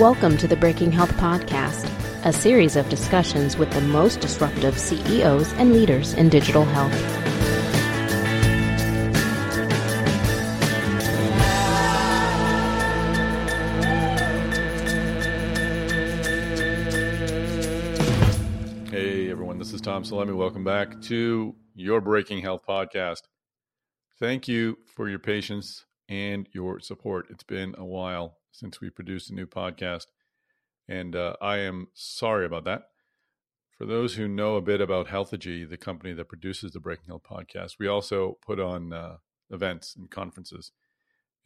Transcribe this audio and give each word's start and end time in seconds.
Welcome 0.00 0.38
to 0.38 0.48
the 0.48 0.56
Breaking 0.56 0.90
Health 0.90 1.12
Podcast, 1.18 1.84
a 2.24 2.32
series 2.32 2.74
of 2.74 2.88
discussions 2.88 3.58
with 3.58 3.70
the 3.70 3.82
most 3.82 4.20
disruptive 4.20 4.78
CEOs 4.78 5.52
and 5.52 5.74
leaders 5.74 6.14
in 6.14 6.30
digital 6.30 6.64
health. 6.64 6.90
Hey 18.90 19.30
everyone, 19.30 19.58
this 19.58 19.74
is 19.74 19.82
Tom 19.82 20.04
Salemi. 20.04 20.34
Welcome 20.34 20.64
back 20.64 20.98
to 21.02 21.54
your 21.74 22.00
Breaking 22.00 22.40
Health 22.40 22.62
Podcast. 22.66 23.20
Thank 24.18 24.48
you 24.48 24.78
for 24.96 25.10
your 25.10 25.18
patience 25.18 25.84
and 26.08 26.48
your 26.54 26.80
support. 26.80 27.26
It's 27.28 27.44
been 27.44 27.74
a 27.76 27.84
while 27.84 28.39
since 28.52 28.80
we 28.80 28.90
produced 28.90 29.30
a 29.30 29.34
new 29.34 29.46
podcast, 29.46 30.06
and 30.88 31.14
uh, 31.14 31.36
I 31.40 31.58
am 31.58 31.88
sorry 31.94 32.46
about 32.46 32.64
that. 32.64 32.82
For 33.78 33.86
those 33.86 34.14
who 34.14 34.28
know 34.28 34.56
a 34.56 34.60
bit 34.60 34.82
about 34.82 35.08
Healthegy, 35.08 35.66
the 35.66 35.78
company 35.78 36.12
that 36.12 36.28
produces 36.28 36.72
the 36.72 36.80
Breaking 36.80 37.06
Health 37.06 37.22
podcast, 37.22 37.76
we 37.78 37.86
also 37.86 38.36
put 38.44 38.60
on 38.60 38.92
uh, 38.92 39.16
events 39.50 39.96
and 39.96 40.10
conferences. 40.10 40.72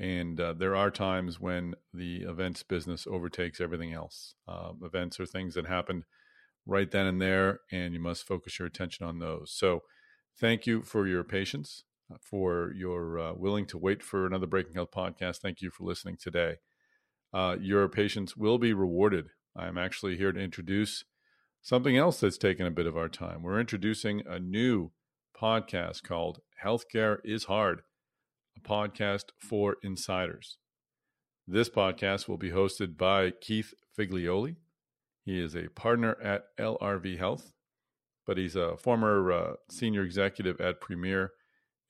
And 0.00 0.40
uh, 0.40 0.54
there 0.54 0.74
are 0.74 0.90
times 0.90 1.38
when 1.38 1.74
the 1.92 2.22
events 2.22 2.64
business 2.64 3.06
overtakes 3.06 3.60
everything 3.60 3.92
else. 3.92 4.34
Um, 4.48 4.80
events 4.82 5.20
are 5.20 5.26
things 5.26 5.54
that 5.54 5.66
happen 5.66 6.04
right 6.66 6.90
then 6.90 7.06
and 7.06 7.22
there, 7.22 7.60
and 7.70 7.94
you 7.94 8.00
must 8.00 8.26
focus 8.26 8.58
your 8.58 8.66
attention 8.66 9.06
on 9.06 9.20
those. 9.20 9.52
So, 9.54 9.82
thank 10.40 10.66
you 10.66 10.82
for 10.82 11.06
your 11.06 11.22
patience, 11.22 11.84
uh, 12.12 12.16
for 12.20 12.72
your 12.74 13.18
uh, 13.20 13.34
willing 13.34 13.66
to 13.66 13.78
wait 13.78 14.02
for 14.02 14.26
another 14.26 14.48
Breaking 14.48 14.74
Health 14.74 14.90
podcast. 14.90 15.38
Thank 15.38 15.62
you 15.62 15.70
for 15.70 15.84
listening 15.84 16.16
today. 16.20 16.56
Uh, 17.34 17.56
your 17.60 17.88
patience 17.88 18.36
will 18.36 18.58
be 18.58 18.72
rewarded. 18.72 19.26
I'm 19.56 19.76
actually 19.76 20.16
here 20.16 20.30
to 20.30 20.38
introduce 20.38 21.04
something 21.62 21.96
else 21.96 22.20
that's 22.20 22.38
taken 22.38 22.64
a 22.64 22.70
bit 22.70 22.86
of 22.86 22.96
our 22.96 23.08
time. 23.08 23.42
We're 23.42 23.58
introducing 23.58 24.22
a 24.24 24.38
new 24.38 24.92
podcast 25.36 26.04
called 26.04 26.38
Healthcare 26.64 27.18
is 27.24 27.44
Hard, 27.44 27.82
a 28.56 28.60
podcast 28.60 29.30
for 29.36 29.78
insiders. 29.82 30.58
This 31.44 31.68
podcast 31.68 32.28
will 32.28 32.38
be 32.38 32.52
hosted 32.52 32.96
by 32.96 33.32
Keith 33.32 33.74
Figlioli. 33.98 34.54
He 35.24 35.40
is 35.40 35.56
a 35.56 35.70
partner 35.70 36.16
at 36.22 36.44
LRV 36.56 37.18
Health, 37.18 37.52
but 38.28 38.38
he's 38.38 38.54
a 38.54 38.76
former 38.76 39.32
uh, 39.32 39.52
senior 39.68 40.04
executive 40.04 40.60
at 40.60 40.80
Premier 40.80 41.32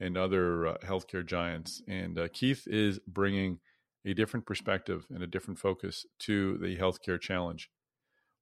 and 0.00 0.16
other 0.16 0.68
uh, 0.68 0.76
healthcare 0.78 1.26
giants. 1.26 1.82
And 1.86 2.18
uh, 2.18 2.28
Keith 2.32 2.66
is 2.66 2.98
bringing 3.06 3.58
a 4.06 4.14
different 4.14 4.46
perspective 4.46 5.06
and 5.10 5.22
a 5.22 5.26
different 5.26 5.58
focus 5.58 6.04
to 6.20 6.58
the 6.58 6.76
healthcare 6.76 7.20
challenge. 7.20 7.70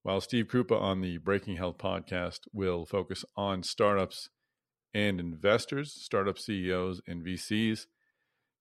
While 0.02 0.20
Steve 0.20 0.46
Krupa 0.48 0.80
on 0.80 1.00
the 1.00 1.18
Breaking 1.18 1.56
Health 1.56 1.78
podcast 1.78 2.40
will 2.52 2.84
focus 2.84 3.24
on 3.36 3.62
startups 3.62 4.28
and 4.92 5.20
investors, 5.20 5.92
startup 5.92 6.38
CEOs 6.38 7.00
and 7.06 7.24
VCs, 7.24 7.86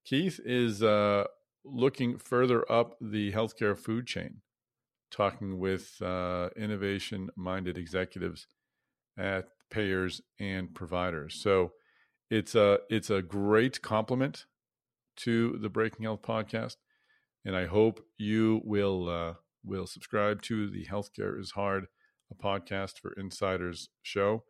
Keith 0.06 0.40
is 0.46 0.84
uh, 0.84 1.26
looking 1.64 2.18
further 2.18 2.70
up 2.72 2.96
the 3.02 3.32
healthcare 3.32 3.78
food 3.78 4.06
chain, 4.06 4.42
talking 5.10 5.60
with 5.60 6.02
uh, 6.02 6.50
innovation 6.56 7.30
minded 7.36 7.78
executives 7.78 8.48
at 9.18 9.46
payers 9.72 10.22
and 10.40 10.74
providers. 10.74 11.40
So 11.42 11.74
it's 12.30 12.56
a 12.56 12.80
it's 12.90 13.10
a 13.10 13.22
great 13.22 13.82
complement 13.82 14.46
to 15.18 15.58
the 15.60 15.70
Breaking 15.70 16.04
Health 16.04 16.22
podcast 16.22 16.78
and 17.46 17.56
I 17.56 17.66
hope 17.66 18.06
you 18.18 18.62
will 18.64 19.10
uh, 19.10 19.34
will 19.64 19.88
subscribe 19.88 20.42
to 20.44 20.70
the 20.70 20.86
Healthcare 20.86 21.40
is 21.40 21.52
Hard, 21.52 21.86
a 22.32 22.36
podcast 22.36 23.00
for 23.00 23.14
insiders 23.14 23.90
show. 24.02 24.44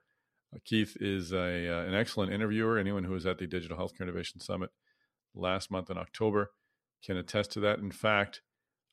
Uh, 0.53 0.59
Keith 0.65 0.97
is 0.99 1.31
a 1.31 1.67
uh, 1.67 1.83
an 1.83 1.93
excellent 1.93 2.33
interviewer. 2.33 2.77
Anyone 2.77 3.03
who 3.03 3.13
was 3.13 3.25
at 3.25 3.37
the 3.37 3.47
Digital 3.47 3.77
Healthcare 3.77 4.01
Innovation 4.01 4.39
Summit 4.39 4.69
last 5.33 5.71
month 5.71 5.89
in 5.89 5.97
October 5.97 6.51
can 7.05 7.17
attest 7.17 7.51
to 7.51 7.59
that. 7.61 7.79
In 7.79 7.91
fact, 7.91 8.41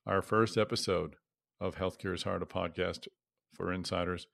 our 0.06 0.22
first 0.22 0.56
episode 0.56 1.16
of 1.60 1.76
Healthcare 1.76 2.14
is 2.14 2.22
Hard, 2.22 2.42
a 2.42 2.46
podcast 2.46 3.08
for 3.54 3.72
insiders, 3.72 4.26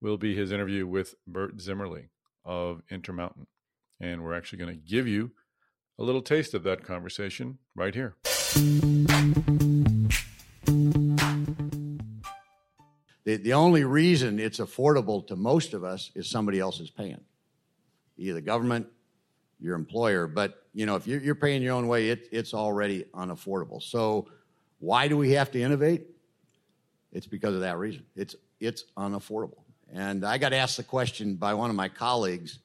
will 0.00 0.16
be 0.16 0.34
his 0.34 0.50
interview 0.50 0.86
with 0.86 1.14
Bert 1.26 1.58
Zimmerli 1.58 2.08
of 2.44 2.82
Intermountain. 2.90 3.46
And 4.00 4.24
we're 4.24 4.34
actually 4.34 4.58
going 4.58 4.74
to 4.74 4.80
give 4.80 5.06
you 5.06 5.30
a 5.98 6.02
little 6.02 6.22
taste 6.22 6.54
of 6.54 6.64
that 6.64 6.82
conversation 6.82 7.58
right 7.76 7.94
here. 7.94 8.16
The, 13.24 13.36
the 13.36 13.54
only 13.54 13.84
reason 13.84 14.38
it's 14.38 14.58
affordable 14.58 15.26
to 15.28 15.36
most 15.36 15.72
of 15.72 15.84
us 15.84 16.10
is 16.14 16.28
somebody 16.28 16.60
else 16.60 16.80
is 16.80 16.90
paying. 16.90 17.20
Either 18.18 18.34
the 18.34 18.42
government, 18.42 18.86
your 19.58 19.74
employer. 19.74 20.26
But, 20.26 20.66
you 20.74 20.84
know, 20.84 20.96
if 20.96 21.06
you're, 21.06 21.20
you're 21.20 21.34
paying 21.34 21.62
your 21.62 21.74
own 21.74 21.88
way, 21.88 22.10
it, 22.10 22.28
it's 22.30 22.52
already 22.52 23.04
unaffordable. 23.14 23.82
So 23.82 24.28
why 24.80 25.08
do 25.08 25.16
we 25.16 25.32
have 25.32 25.50
to 25.52 25.60
innovate? 25.60 26.08
It's 27.12 27.26
because 27.26 27.54
of 27.54 27.60
that 27.60 27.78
reason. 27.78 28.04
It's, 28.16 28.36
it's 28.60 28.84
unaffordable. 28.98 29.62
And 29.92 30.26
I 30.26 30.36
got 30.36 30.52
asked 30.52 30.76
the 30.76 30.82
question 30.82 31.36
by 31.36 31.54
one 31.54 31.70
of 31.70 31.76
my 31.76 31.88
colleagues 31.88 32.58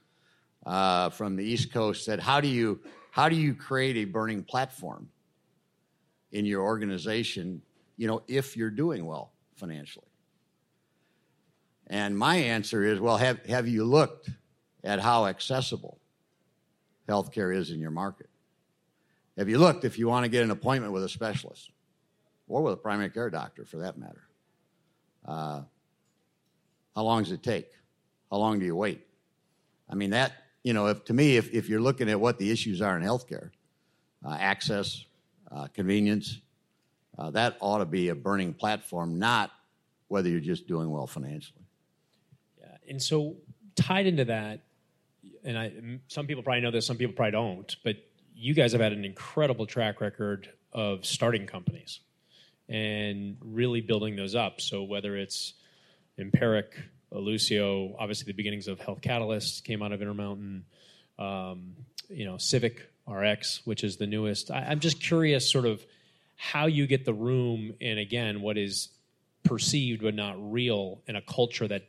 uh, 0.65 1.11
from 1.11 1.37
the 1.37 1.45
East 1.45 1.71
Coast 1.71 2.03
said, 2.03 2.19
how 2.19 2.41
do 2.41 2.47
you, 2.49 2.81
how 3.11 3.29
do 3.29 3.35
you 3.35 3.53
create 3.53 3.95
a 3.95 4.05
burning 4.05 4.43
platform 4.43 5.07
in 6.31 6.45
your 6.45 6.61
organization, 6.61 7.61
you 7.95 8.07
know, 8.07 8.21
if 8.27 8.57
you're 8.57 8.69
doing 8.69 9.05
well 9.05 9.31
financially? 9.55 10.05
And 11.88 12.17
my 12.17 12.35
answer 12.35 12.83
is, 12.83 12.99
well, 12.99 13.17
have, 13.17 13.45
have 13.45 13.67
you 13.67 13.85
looked 13.85 14.29
at 14.83 14.99
how 14.99 15.25
accessible 15.25 15.99
healthcare 17.07 17.55
is 17.55 17.71
in 17.71 17.79
your 17.79 17.91
market? 17.91 18.29
Have 19.38 19.49
you 19.49 19.57
looked 19.57 19.85
if 19.85 19.97
you 19.97 20.07
want 20.07 20.25
to 20.25 20.29
get 20.29 20.43
an 20.43 20.51
appointment 20.51 20.93
with 20.93 21.03
a 21.03 21.09
specialist 21.09 21.71
or 22.47 22.61
with 22.61 22.73
a 22.73 22.77
primary 22.77 23.09
care 23.09 23.29
doctor 23.29 23.65
for 23.65 23.77
that 23.77 23.97
matter? 23.97 24.27
Uh, 25.25 25.61
how 26.95 27.03
long 27.03 27.23
does 27.23 27.31
it 27.31 27.44
take? 27.44 27.69
How 28.31 28.38
long 28.38 28.59
do 28.59 28.65
you 28.65 28.75
wait? 28.75 29.05
I 29.89 29.95
mean, 29.95 30.09
that, 30.09 30.33
you 30.63 30.73
know, 30.73 30.88
if, 30.88 31.05
to 31.05 31.13
me, 31.13 31.38
if, 31.38 31.53
if 31.53 31.69
you're 31.69 31.79
looking 31.79 32.09
at 32.09 32.19
what 32.19 32.39
the 32.39 32.51
issues 32.51 32.81
are 32.81 32.97
in 32.97 33.03
healthcare, 33.03 33.51
uh, 34.25 34.35
access, 34.39 35.05
uh, 35.51 35.67
convenience, 35.73 36.39
uh, 37.17 37.31
that 37.31 37.57
ought 37.59 37.79
to 37.79 37.85
be 37.85 38.09
a 38.09 38.15
burning 38.15 38.53
platform, 38.53 39.19
not 39.19 39.51
whether 40.07 40.29
you're 40.29 40.39
just 40.39 40.67
doing 40.67 40.89
well 40.89 41.07
financially. 41.07 41.65
Yeah, 42.59 42.77
and 42.89 43.01
so 43.01 43.35
tied 43.75 44.07
into 44.07 44.25
that, 44.25 44.61
and 45.43 45.57
I, 45.57 45.99
some 46.07 46.27
people 46.27 46.43
probably 46.43 46.61
know 46.61 46.71
this, 46.71 46.85
some 46.85 46.97
people 46.97 47.15
probably 47.15 47.31
don't, 47.31 47.75
but 47.83 47.97
you 48.35 48.53
guys 48.53 48.71
have 48.73 48.81
had 48.81 48.93
an 48.93 49.03
incredible 49.03 49.65
track 49.65 49.99
record 49.99 50.49
of 50.71 51.05
starting 51.05 51.47
companies 51.47 52.01
and 52.69 53.37
really 53.41 53.81
building 53.81 54.15
those 54.15 54.35
up. 54.35 54.61
So 54.61 54.83
whether 54.83 55.15
it's 55.15 55.53
Empiric, 56.19 56.77
Lucio, 57.11 57.95
obviously 57.97 58.25
the 58.25 58.35
beginnings 58.35 58.67
of 58.67 58.79
Health 58.79 59.01
Catalyst 59.01 59.63
came 59.63 59.81
out 59.81 59.91
of 59.91 60.01
Intermountain, 60.01 60.65
um, 61.17 61.73
you 62.09 62.25
know, 62.25 62.35
Civica 62.35 62.81
RX, 63.07 63.62
which 63.66 63.84
is 63.84 63.97
the 63.97 64.07
newest. 64.07 64.51
I, 64.51 64.68
I'm 64.69 64.79
just 64.79 65.01
curious, 65.01 65.50
sort 65.50 65.66
of, 65.66 65.85
how 66.35 66.68
you 66.68 66.85
get 66.85 67.03
the 67.03 67.13
room, 67.13 67.73
and 67.81 67.97
again, 67.97 68.41
what 68.41 68.57
is 68.57 68.90
perceived 69.44 70.03
but 70.03 70.13
not 70.13 70.35
real 70.38 71.01
in 71.07 71.16
a 71.16 71.22
culture 71.22 71.68
that 71.68 71.84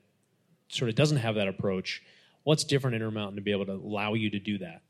sort 0.69 0.89
of 0.89 0.95
doesn't 0.95 1.19
have 1.19 1.34
that 1.34 1.49
approach. 1.49 2.03
What's 2.45 2.65
different 2.65 2.95
in 2.95 3.03
Intermountain 3.03 3.37
to 3.37 3.43
be 3.43 3.53
able 3.53 3.67
to 3.67 3.73
allow 3.73 4.15
you 4.15 4.31
to 4.31 4.39
do 4.39 4.59
that? 4.59 4.83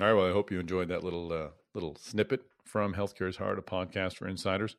All 0.00 0.06
right. 0.06 0.12
Well, 0.12 0.28
I 0.28 0.32
hope 0.32 0.50
you 0.50 0.60
enjoyed 0.60 0.88
that 0.88 1.04
little 1.04 1.32
uh, 1.32 1.48
little 1.72 1.96
snippet 1.96 2.42
from 2.64 2.94
Healthcare 2.94 3.28
is 3.28 3.36
Hard, 3.36 3.58
a 3.58 3.62
podcast 3.62 4.16
for 4.16 4.28
insiders. 4.28 4.76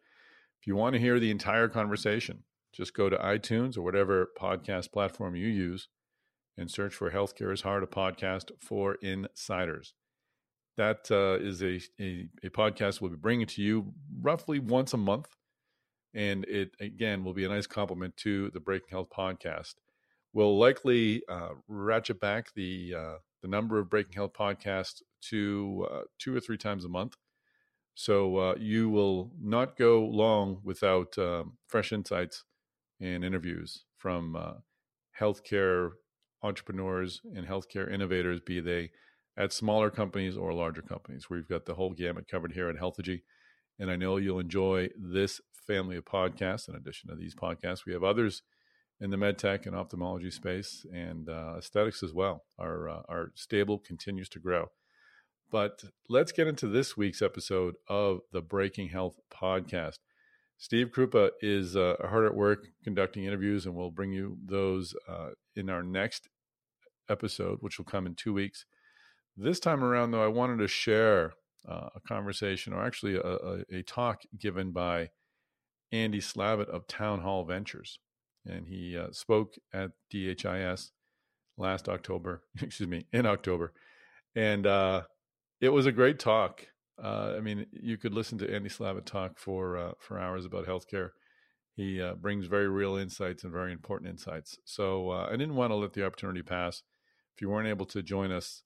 If 0.59 0.67
you 0.67 0.75
want 0.75 0.93
to 0.93 0.99
hear 0.99 1.19
the 1.19 1.31
entire 1.31 1.69
conversation, 1.69 2.43
just 2.73 2.93
go 2.93 3.09
to 3.09 3.17
iTunes 3.17 3.77
or 3.77 3.81
whatever 3.81 4.29
podcast 4.39 4.91
platform 4.91 5.35
you 5.35 5.47
use 5.47 5.87
and 6.57 6.69
search 6.69 6.95
for 6.95 7.11
Healthcare 7.11 7.53
is 7.53 7.61
Hard, 7.61 7.83
a 7.83 7.87
podcast 7.87 8.51
for 8.59 8.95
insiders. 8.95 9.93
That 10.77 11.09
uh, 11.09 11.37
is 11.39 11.61
a, 11.61 11.79
a, 12.01 12.27
a 12.43 12.49
podcast 12.49 13.01
we'll 13.01 13.11
be 13.11 13.17
bringing 13.17 13.47
to 13.47 13.61
you 13.61 13.93
roughly 14.21 14.59
once 14.59 14.93
a 14.93 14.97
month. 14.97 15.29
And 16.13 16.45
it, 16.45 16.71
again, 16.79 17.23
will 17.23 17.33
be 17.33 17.45
a 17.45 17.49
nice 17.49 17.67
complement 17.67 18.15
to 18.17 18.49
the 18.51 18.59
Breaking 18.59 18.89
Health 18.89 19.09
podcast. 19.15 19.75
We'll 20.33 20.57
likely 20.57 21.23
uh, 21.29 21.55
ratchet 21.67 22.19
back 22.19 22.53
the, 22.55 22.93
uh, 22.97 23.15
the 23.41 23.47
number 23.47 23.79
of 23.79 23.89
Breaking 23.89 24.13
Health 24.13 24.33
podcasts 24.33 25.01
to 25.29 25.87
uh, 25.91 26.01
two 26.19 26.35
or 26.35 26.39
three 26.39 26.57
times 26.57 26.85
a 26.85 26.89
month. 26.89 27.15
So 27.95 28.37
uh, 28.37 28.55
you 28.59 28.89
will 28.89 29.31
not 29.41 29.77
go 29.77 30.05
long 30.05 30.59
without 30.63 31.17
um, 31.17 31.57
fresh 31.67 31.93
insights 31.93 32.43
and 32.99 33.23
interviews 33.23 33.83
from 33.97 34.35
uh, 34.35 34.53
healthcare 35.17 35.91
entrepreneurs 36.45 37.21
and 37.35 37.47
healthcare 37.47 37.91
innovators, 37.91 38.39
be 38.45 38.59
they 38.59 38.91
at 39.37 39.51
smaller 39.51 39.89
companies 39.89 40.37
or 40.37 40.53
larger 40.53 40.81
companies. 40.81 41.29
We've 41.29 41.47
got 41.47 41.65
the 41.65 41.75
whole 41.75 41.91
gamut 41.91 42.27
covered 42.29 42.53
here 42.53 42.69
at 42.69 42.77
Healthegy. 42.77 43.21
And 43.79 43.91
I 43.91 43.95
know 43.97 44.17
you'll 44.17 44.39
enjoy 44.39 44.89
this 44.97 45.41
family 45.67 45.97
of 45.97 46.05
podcasts. 46.05 46.69
In 46.69 46.75
addition 46.75 47.09
to 47.09 47.15
these 47.15 47.35
podcasts, 47.35 47.85
we 47.85 47.93
have 47.93 48.03
others 48.03 48.43
in 49.01 49.09
the 49.09 49.17
medtech 49.17 49.65
and 49.65 49.75
ophthalmology 49.75 50.31
space 50.31 50.85
and 50.93 51.27
uh, 51.27 51.55
aesthetics 51.57 52.01
as 52.01 52.13
well. 52.13 52.45
Our, 52.57 52.87
uh, 52.87 53.01
our 53.09 53.31
stable 53.35 53.77
continues 53.77 54.29
to 54.29 54.39
grow. 54.39 54.67
But 55.51 55.83
let's 56.09 56.31
get 56.31 56.47
into 56.47 56.67
this 56.67 56.95
week's 56.95 57.21
episode 57.21 57.75
of 57.89 58.19
the 58.31 58.41
Breaking 58.41 58.89
Health 58.89 59.19
podcast. 59.31 59.97
Steve 60.57 60.91
Krupa 60.95 61.31
is 61.41 61.75
uh, 61.75 61.95
hard 61.99 62.25
at 62.25 62.33
work 62.33 62.67
conducting 62.83 63.25
interviews, 63.25 63.65
and 63.65 63.75
we'll 63.75 63.91
bring 63.91 64.13
you 64.13 64.37
those 64.43 64.95
uh, 65.09 65.31
in 65.55 65.69
our 65.69 65.83
next 65.83 66.29
episode, 67.09 67.57
which 67.61 67.77
will 67.77 67.85
come 67.85 68.05
in 68.05 68.15
two 68.15 68.33
weeks. 68.33 68.65
This 69.37 69.59
time 69.59 69.83
around, 69.83 70.11
though, 70.11 70.23
I 70.23 70.27
wanted 70.27 70.59
to 70.59 70.67
share 70.67 71.33
uh, 71.67 71.89
a 71.95 71.99
conversation, 72.07 72.73
or 72.73 72.85
actually 72.85 73.15
a, 73.15 73.21
a, 73.21 73.63
a, 73.79 73.83
talk 73.83 74.21
given 74.37 74.71
by 74.71 75.09
Andy 75.91 76.19
Slavitt 76.19 76.69
of 76.69 76.87
Town 76.87 77.21
Hall 77.21 77.43
Ventures, 77.43 77.99
and 78.45 78.67
he 78.67 78.97
uh, 78.97 79.07
spoke 79.11 79.55
at 79.73 79.91
DHIS 80.11 80.91
last 81.57 81.89
October. 81.89 82.43
excuse 82.61 82.87
me, 82.87 83.05
in 83.11 83.25
October, 83.25 83.73
and 84.35 84.65
uh, 84.67 85.01
it 85.59 85.69
was 85.69 85.85
a 85.85 85.91
great 85.91 86.19
talk. 86.19 86.67
Uh, 87.01 87.33
I 87.35 87.41
mean, 87.41 87.65
you 87.71 87.97
could 87.97 88.13
listen 88.13 88.37
to 88.37 88.53
Andy 88.53 88.69
Slavitt 88.69 89.05
talk 89.05 89.37
for 89.37 89.77
uh, 89.77 89.91
for 89.99 90.19
hours 90.19 90.45
about 90.45 90.67
healthcare. 90.67 91.09
He 91.75 92.01
uh, 92.01 92.13
brings 92.13 92.45
very 92.45 92.69
real 92.69 92.95
insights 92.95 93.43
and 93.43 93.51
very 93.51 93.73
important 93.73 94.09
insights. 94.09 94.57
So 94.63 95.11
I 95.11 95.31
didn't 95.31 95.55
want 95.55 95.71
to 95.71 95.75
let 95.75 95.91
the 95.91 96.05
opportunity 96.05 96.41
pass. 96.41 96.83
If 97.35 97.41
you 97.41 97.49
weren't 97.49 97.67
able 97.67 97.85
to 97.87 98.01
join 98.01 98.31
us 98.31 98.63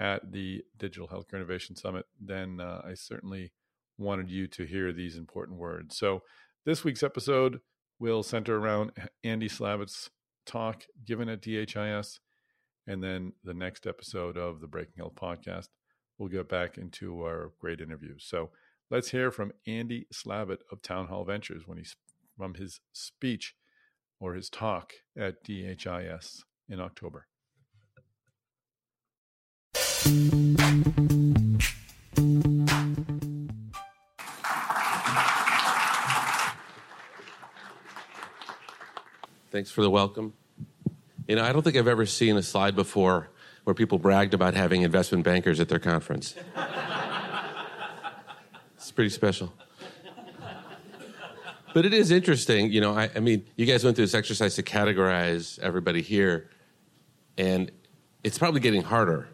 at 0.00 0.32
the 0.32 0.64
Digital 0.76 1.08
Healthcare 1.08 1.34
Innovation 1.36 1.76
Summit, 1.76 2.06
then 2.20 2.60
uh, 2.60 2.82
I 2.84 2.94
certainly 2.94 3.52
wanted 3.96 4.30
you 4.30 4.46
to 4.48 4.64
hear 4.64 4.92
these 4.92 5.16
important 5.16 5.58
words. 5.58 5.96
So 5.96 6.22
this 6.64 6.84
week's 6.84 7.02
episode 7.02 7.60
will 7.98 8.22
center 8.22 8.58
around 8.58 8.92
Andy 9.24 9.48
Slavitt's 9.48 10.10
talk 10.46 10.84
given 11.04 11.28
at 11.28 11.42
DHIS, 11.42 12.20
and 12.86 13.02
then 13.02 13.32
the 13.44 13.54
next 13.54 13.86
episode 13.86 14.36
of 14.36 14.60
the 14.60 14.68
Breaking 14.68 14.94
Health 14.98 15.14
podcast 15.14 15.68
we'll 16.18 16.28
get 16.28 16.48
back 16.48 16.76
into 16.76 17.22
our 17.22 17.52
great 17.60 17.80
interviews. 17.80 18.24
So 18.26 18.50
let's 18.90 19.10
hear 19.10 19.30
from 19.30 19.52
Andy 19.66 20.06
Slavitt 20.12 20.62
of 20.70 20.82
Town 20.82 21.06
Hall 21.06 21.24
Ventures 21.24 21.62
when 21.66 21.78
he's 21.78 21.96
from 22.36 22.54
his 22.54 22.80
speech 22.92 23.54
or 24.20 24.34
his 24.34 24.50
talk 24.50 24.92
at 25.16 25.44
DHIS 25.44 26.42
in 26.68 26.80
October. 26.80 27.26
Thanks 39.50 39.72
for 39.72 39.82
the 39.82 39.90
welcome. 39.90 40.34
You 41.26 41.36
know, 41.36 41.44
I 41.44 41.52
don't 41.52 41.62
think 41.62 41.76
I've 41.76 41.88
ever 41.88 42.06
seen 42.06 42.36
a 42.36 42.42
slide 42.42 42.76
before 42.76 43.30
where 43.64 43.74
people 43.74 43.98
bragged 43.98 44.32
about 44.32 44.54
having 44.54 44.82
investment 44.82 45.24
bankers 45.24 45.60
at 45.60 45.68
their 45.68 45.78
conference. 45.78 46.34
it's 48.76 48.92
pretty 48.92 49.10
special. 49.10 49.52
But 51.74 51.84
it 51.84 51.92
is 51.92 52.10
interesting, 52.10 52.72
you 52.72 52.80
know. 52.80 52.96
I, 52.96 53.10
I, 53.14 53.20
mean, 53.20 53.44
you 53.56 53.66
guys 53.66 53.84
went 53.84 53.96
through 53.96 54.06
this 54.06 54.14
exercise 54.14 54.54
to 54.54 54.62
categorize 54.62 55.58
everybody 55.58 56.02
here, 56.02 56.48
and 57.36 57.70
it's 58.24 58.38
probably 58.38 58.60
getting 58.60 58.82
harder, 58.82 59.28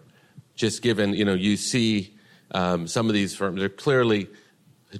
just 0.54 0.82
given 0.82 1.14
you 1.14 1.24
know 1.24 1.34
you 1.34 1.56
see 1.56 2.14
um, 2.52 2.86
some 2.86 3.08
of 3.08 3.14
these 3.14 3.34
firms 3.34 3.58
They're 3.58 3.68
clearly 3.68 4.28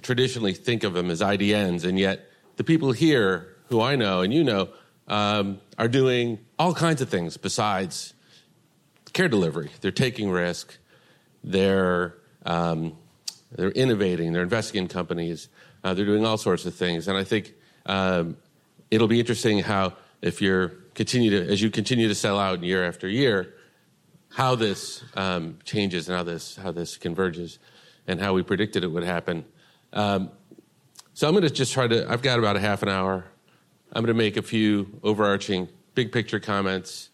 traditionally 0.01 0.53
think 0.53 0.83
of 0.83 0.93
them 0.93 1.09
as 1.09 1.21
IDNs, 1.21 1.85
and 1.85 1.97
yet 1.97 2.29
the 2.57 2.63
people 2.63 2.91
here 2.91 3.55
who 3.69 3.81
I 3.81 3.95
know 3.95 4.21
and 4.21 4.33
you 4.33 4.43
know 4.43 4.69
um, 5.07 5.59
are 5.77 5.87
doing 5.87 6.39
all 6.57 6.73
kinds 6.73 7.01
of 7.01 7.09
things 7.09 7.37
besides 7.37 8.13
care 9.13 9.29
delivery. 9.29 9.71
They're 9.81 9.91
taking 9.91 10.29
risk. 10.29 10.77
They're 11.43 12.15
um, 12.45 12.97
they're 13.51 13.71
innovating. 13.71 14.33
They're 14.33 14.43
investing 14.43 14.83
in 14.83 14.87
companies. 14.87 15.47
Uh, 15.83 15.93
they're 15.93 16.05
doing 16.05 16.25
all 16.25 16.37
sorts 16.37 16.65
of 16.65 16.75
things. 16.75 17.07
And 17.07 17.17
I 17.17 17.23
think 17.23 17.53
um, 17.85 18.37
it'll 18.91 19.07
be 19.07 19.19
interesting 19.19 19.59
how 19.59 19.93
if 20.21 20.41
you're 20.41 20.69
continue 20.93 21.29
to 21.31 21.51
as 21.51 21.61
you 21.61 21.69
continue 21.69 22.07
to 22.07 22.15
sell 22.15 22.39
out 22.39 22.63
year 22.63 22.85
after 22.85 23.07
year, 23.07 23.54
how 24.35 24.53
this 24.53 25.01
um, 25.15 25.57
changes 25.63 26.09
and 26.09 26.17
how 26.17 26.23
this 26.23 26.57
how 26.57 26.69
this 26.69 26.97
converges, 26.97 27.57
and 28.05 28.19
how 28.19 28.33
we 28.33 28.43
predicted 28.43 28.83
it 28.83 28.87
would 28.87 29.05
happen. 29.05 29.45
Um, 29.93 30.29
so 31.13 31.25
I'm 31.25 31.33
going 31.33 31.43
to 31.43 31.49
just 31.49 31.71
try 31.71 31.87
to. 31.87 32.11
I've 32.11 32.21
got 32.21 32.37
about 32.37 32.57
a 32.57 32.59
half 32.59 32.83
an 32.83 32.89
hour. 32.89 33.23
I'm 33.93 34.03
going 34.03 34.13
to 34.13 34.23
make 34.23 34.35
a 34.35 34.41
few 34.41 34.99
overarching 35.03 35.69
big 35.93 36.11
picture 36.11 36.41
comments, 36.41 37.11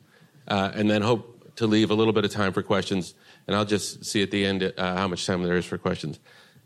uh, 0.47 0.71
and 0.73 0.89
then 0.89 1.03
hope 1.03 1.55
to 1.57 1.67
leave 1.67 1.91
a 1.91 1.93
little 1.93 2.11
bit 2.11 2.25
of 2.25 2.31
time 2.31 2.53
for 2.53 2.63
questions, 2.63 3.13
and 3.45 3.55
I'll 3.55 3.65
just 3.65 4.03
see 4.03 4.23
at 4.23 4.31
the 4.31 4.43
end 4.43 4.73
uh, 4.75 4.95
how 4.95 5.07
much 5.07 5.27
time 5.27 5.43
there 5.43 5.57
is 5.57 5.65
for 5.65 5.77
questions. 5.77 6.19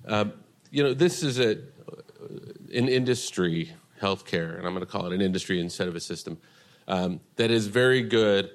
Uh, 0.07 0.25
you 0.71 0.83
know, 0.83 0.93
this 0.93 1.21
is 1.21 1.37
a, 1.37 1.57
an 2.73 2.87
industry, 2.87 3.73
healthcare, 4.01 4.57
and 4.57 4.65
I'm 4.65 4.73
going 4.73 4.85
to 4.85 4.85
call 4.85 5.05
it 5.07 5.11
an 5.11 5.21
industry 5.21 5.59
instead 5.59 5.89
of 5.89 5.97
a 5.97 5.99
system, 5.99 6.37
um, 6.87 7.19
that 7.35 7.51
is 7.51 7.67
very 7.67 8.01
good 8.01 8.51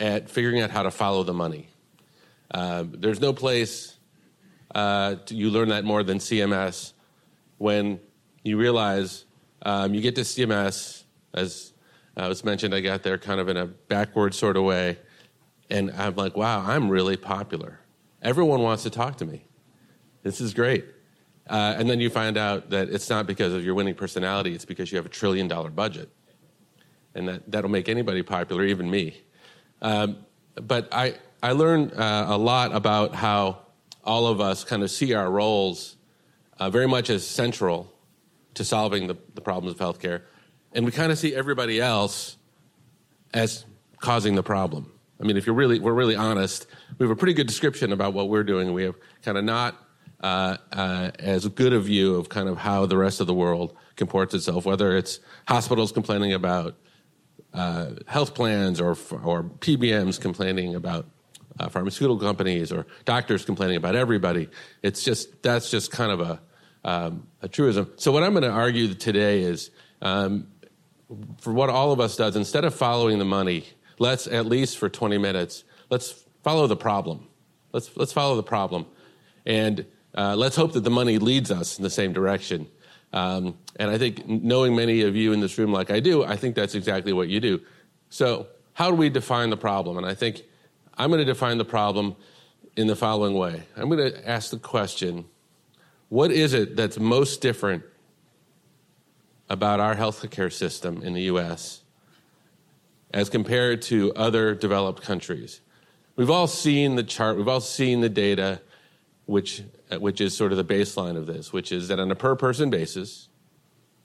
at 0.00 0.30
figuring 0.30 0.60
out 0.60 0.70
how 0.70 0.82
to 0.82 0.90
follow 0.90 1.22
the 1.22 1.34
money. 1.34 1.68
Um, 2.50 2.94
there's 2.96 3.20
no 3.20 3.32
place 3.32 3.96
uh, 4.74 5.16
to, 5.26 5.34
you 5.34 5.50
learn 5.50 5.68
that 5.70 5.84
more 5.84 6.02
than 6.02 6.18
CMS 6.18 6.92
when 7.58 8.00
you 8.44 8.58
realize 8.58 9.24
um, 9.62 9.94
you 9.94 10.00
get 10.00 10.14
to 10.16 10.20
CMS, 10.20 11.04
as 11.34 11.72
uh, 12.16 12.26
was 12.28 12.44
mentioned, 12.44 12.74
I 12.74 12.80
got 12.80 13.02
there 13.02 13.18
kind 13.18 13.40
of 13.40 13.48
in 13.48 13.56
a 13.56 13.66
backward 13.66 14.34
sort 14.34 14.56
of 14.56 14.64
way. 14.64 14.98
And 15.70 15.90
I'm 15.92 16.14
like, 16.14 16.36
wow, 16.36 16.64
I'm 16.64 16.88
really 16.88 17.16
popular. 17.16 17.80
Everyone 18.22 18.62
wants 18.62 18.84
to 18.84 18.90
talk 18.90 19.16
to 19.18 19.24
me. 19.24 19.44
This 20.22 20.40
is 20.40 20.54
great. 20.54 20.84
Uh, 21.48 21.74
and 21.76 21.88
then 21.88 22.00
you 22.00 22.10
find 22.10 22.36
out 22.36 22.70
that 22.70 22.88
it's 22.88 23.08
not 23.08 23.26
because 23.26 23.52
of 23.52 23.64
your 23.64 23.74
winning 23.74 23.94
personality, 23.94 24.52
it's 24.52 24.64
because 24.64 24.90
you 24.90 24.96
have 24.96 25.06
a 25.06 25.10
trillion 25.10 25.48
dollar 25.48 25.70
budget. 25.70 26.10
And 27.14 27.28
that, 27.28 27.50
that'll 27.50 27.70
make 27.70 27.88
anybody 27.88 28.22
popular, 28.22 28.64
even 28.64 28.90
me. 28.90 29.22
Um, 29.82 30.24
but 30.54 30.88
I, 30.92 31.14
I 31.42 31.52
learned 31.52 31.92
uh, 31.92 32.26
a 32.28 32.38
lot 32.38 32.74
about 32.74 33.14
how 33.14 33.58
all 34.04 34.26
of 34.26 34.40
us 34.40 34.64
kind 34.64 34.82
of 34.82 34.90
see 34.90 35.14
our 35.14 35.30
roles 35.30 35.96
uh, 36.58 36.70
very 36.70 36.88
much 36.88 37.10
as 37.10 37.26
central 37.26 37.92
to 38.54 38.64
solving 38.64 39.06
the, 39.06 39.16
the 39.34 39.40
problems 39.40 39.78
of 39.78 39.80
healthcare. 39.80 40.22
And 40.72 40.84
we 40.84 40.92
kind 40.92 41.12
of 41.12 41.18
see 41.18 41.34
everybody 41.34 41.80
else 41.80 42.36
as 43.34 43.64
causing 44.00 44.34
the 44.34 44.42
problem. 44.42 44.92
I 45.20 45.24
mean, 45.24 45.36
if 45.36 45.46
you're 45.46 45.54
really, 45.54 45.78
we're 45.78 45.92
really 45.92 46.16
honest, 46.16 46.66
we 46.98 47.04
have 47.04 47.10
a 47.10 47.16
pretty 47.16 47.34
good 47.34 47.46
description 47.46 47.92
about 47.92 48.12
what 48.12 48.28
we're 48.28 48.44
doing. 48.44 48.72
We 48.72 48.84
have 48.84 48.96
kind 49.22 49.38
of 49.38 49.44
not 49.44 49.76
uh, 50.22 50.56
uh, 50.72 51.10
as 51.18 51.46
good 51.48 51.72
a 51.72 51.80
view 51.80 52.16
of 52.16 52.28
kind 52.28 52.48
of 52.48 52.58
how 52.58 52.86
the 52.86 52.96
rest 52.96 53.20
of 53.20 53.26
the 53.26 53.34
world 53.34 53.76
comports 53.96 54.34
itself, 54.34 54.64
whether 54.64 54.96
it's 54.96 55.20
hospitals 55.48 55.92
complaining 55.92 56.32
about 56.32 56.76
uh, 57.56 57.92
health 58.06 58.34
plans 58.34 58.80
or, 58.80 58.90
or 59.24 59.44
PBMs 59.44 60.20
complaining 60.20 60.74
about 60.74 61.06
uh, 61.58 61.68
pharmaceutical 61.70 62.18
companies 62.18 62.70
or 62.70 62.86
doctors 63.06 63.44
complaining 63.46 63.76
about 63.76 63.96
everybody. 63.96 64.48
It's 64.82 65.02
just, 65.02 65.42
that's 65.42 65.70
just 65.70 65.90
kind 65.90 66.12
of 66.12 66.20
a, 66.20 66.40
um, 66.84 67.26
a 67.40 67.48
truism. 67.48 67.90
So 67.96 68.12
what 68.12 68.22
I'm 68.22 68.32
going 68.32 68.42
to 68.42 68.50
argue 68.50 68.92
today 68.92 69.40
is, 69.40 69.70
um, 70.02 70.48
for 71.38 71.52
what 71.52 71.70
all 71.70 71.92
of 71.92 72.00
us 72.00 72.16
does, 72.16 72.36
instead 72.36 72.64
of 72.64 72.74
following 72.74 73.18
the 73.18 73.24
money, 73.24 73.64
let's 73.98 74.26
at 74.26 74.44
least 74.44 74.76
for 74.76 74.90
20 74.90 75.16
minutes, 75.16 75.64
let's 75.88 76.24
follow 76.44 76.66
the 76.66 76.76
problem. 76.76 77.26
Let's, 77.72 77.96
let's 77.96 78.12
follow 78.12 78.36
the 78.36 78.42
problem. 78.42 78.84
And 79.46 79.86
uh, 80.14 80.36
let's 80.36 80.56
hope 80.56 80.72
that 80.72 80.84
the 80.84 80.90
money 80.90 81.18
leads 81.18 81.50
us 81.50 81.78
in 81.78 81.84
the 81.84 81.90
same 81.90 82.12
direction. 82.12 82.68
Um, 83.16 83.56
and 83.76 83.90
I 83.90 83.96
think 83.96 84.28
knowing 84.28 84.76
many 84.76 85.00
of 85.00 85.16
you 85.16 85.32
in 85.32 85.40
this 85.40 85.56
room 85.56 85.72
like 85.72 85.90
I 85.90 86.00
do, 86.00 86.22
I 86.22 86.36
think 86.36 86.54
that's 86.54 86.74
exactly 86.74 87.14
what 87.14 87.28
you 87.28 87.40
do. 87.40 87.62
So, 88.10 88.48
how 88.74 88.90
do 88.90 88.96
we 88.96 89.08
define 89.08 89.48
the 89.48 89.56
problem? 89.56 89.96
And 89.96 90.04
I 90.04 90.12
think 90.12 90.42
I'm 90.98 91.08
going 91.08 91.20
to 91.20 91.24
define 91.24 91.56
the 91.56 91.64
problem 91.64 92.16
in 92.76 92.86
the 92.86 92.96
following 92.96 93.34
way 93.34 93.62
I'm 93.74 93.88
going 93.88 94.12
to 94.12 94.28
ask 94.28 94.50
the 94.50 94.58
question 94.58 95.24
what 96.10 96.30
is 96.30 96.52
it 96.52 96.76
that's 96.76 96.98
most 96.98 97.40
different 97.40 97.82
about 99.48 99.80
our 99.80 99.96
healthcare 99.96 100.52
system 100.52 101.02
in 101.02 101.14
the 101.14 101.22
US 101.22 101.80
as 103.14 103.30
compared 103.30 103.80
to 103.82 104.12
other 104.14 104.54
developed 104.54 105.02
countries. 105.02 105.60
We've 106.16 106.30
all 106.30 106.46
seen 106.46 106.96
the 106.96 107.02
chart, 107.02 107.38
we've 107.38 107.48
all 107.48 107.60
seen 107.60 108.02
the 108.02 108.08
data, 108.10 108.60
which, 109.24 109.62
Uh, 109.88 110.00
which 110.00 110.20
is 110.20 110.36
sort 110.36 110.50
of 110.50 110.58
the 110.58 110.64
baseline 110.64 111.16
of 111.16 111.26
this, 111.26 111.52
which 111.52 111.70
is 111.70 111.86
that 111.86 112.00
on 112.00 112.10
a 112.10 112.14
per 112.16 112.34
person 112.34 112.70
basis, 112.70 113.28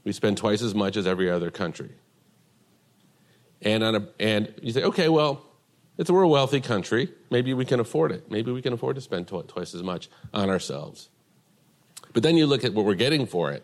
we 0.04 0.12
spend 0.12 0.38
twice 0.38 0.62
as 0.62 0.76
much 0.76 0.96
as 0.96 1.08
every 1.08 1.28
other 1.28 1.50
country. 1.50 1.90
And, 3.64 3.84
on 3.84 3.96
a, 3.96 4.08
and 4.20 4.54
you 4.62 4.74
say, 4.74 4.84
okay, 4.84 5.10
well, 5.10 5.44
it's, 5.98 6.12
we're 6.12 6.22
a 6.22 6.28
wealthy 6.28 6.62
country. 6.62 7.10
Maybe 7.32 7.56
we 7.56 7.66
can 7.66 7.80
afford 7.80 8.12
it. 8.12 8.30
Maybe 8.30 8.52
we 8.52 8.62
can 8.62 8.74
afford 8.74 8.96
to 8.96 9.02
spend 9.02 9.28
tw- 9.28 9.48
twice 9.48 9.74
as 9.74 9.82
much 9.82 10.08
on 10.36 10.52
ourselves. 10.52 11.10
But 12.14 12.22
then 12.22 12.38
you 12.38 12.46
look 12.46 12.64
at 12.64 12.76
what 12.76 12.86
we're 12.86 12.94
getting 12.94 13.26
for 13.26 13.52
it, 13.52 13.64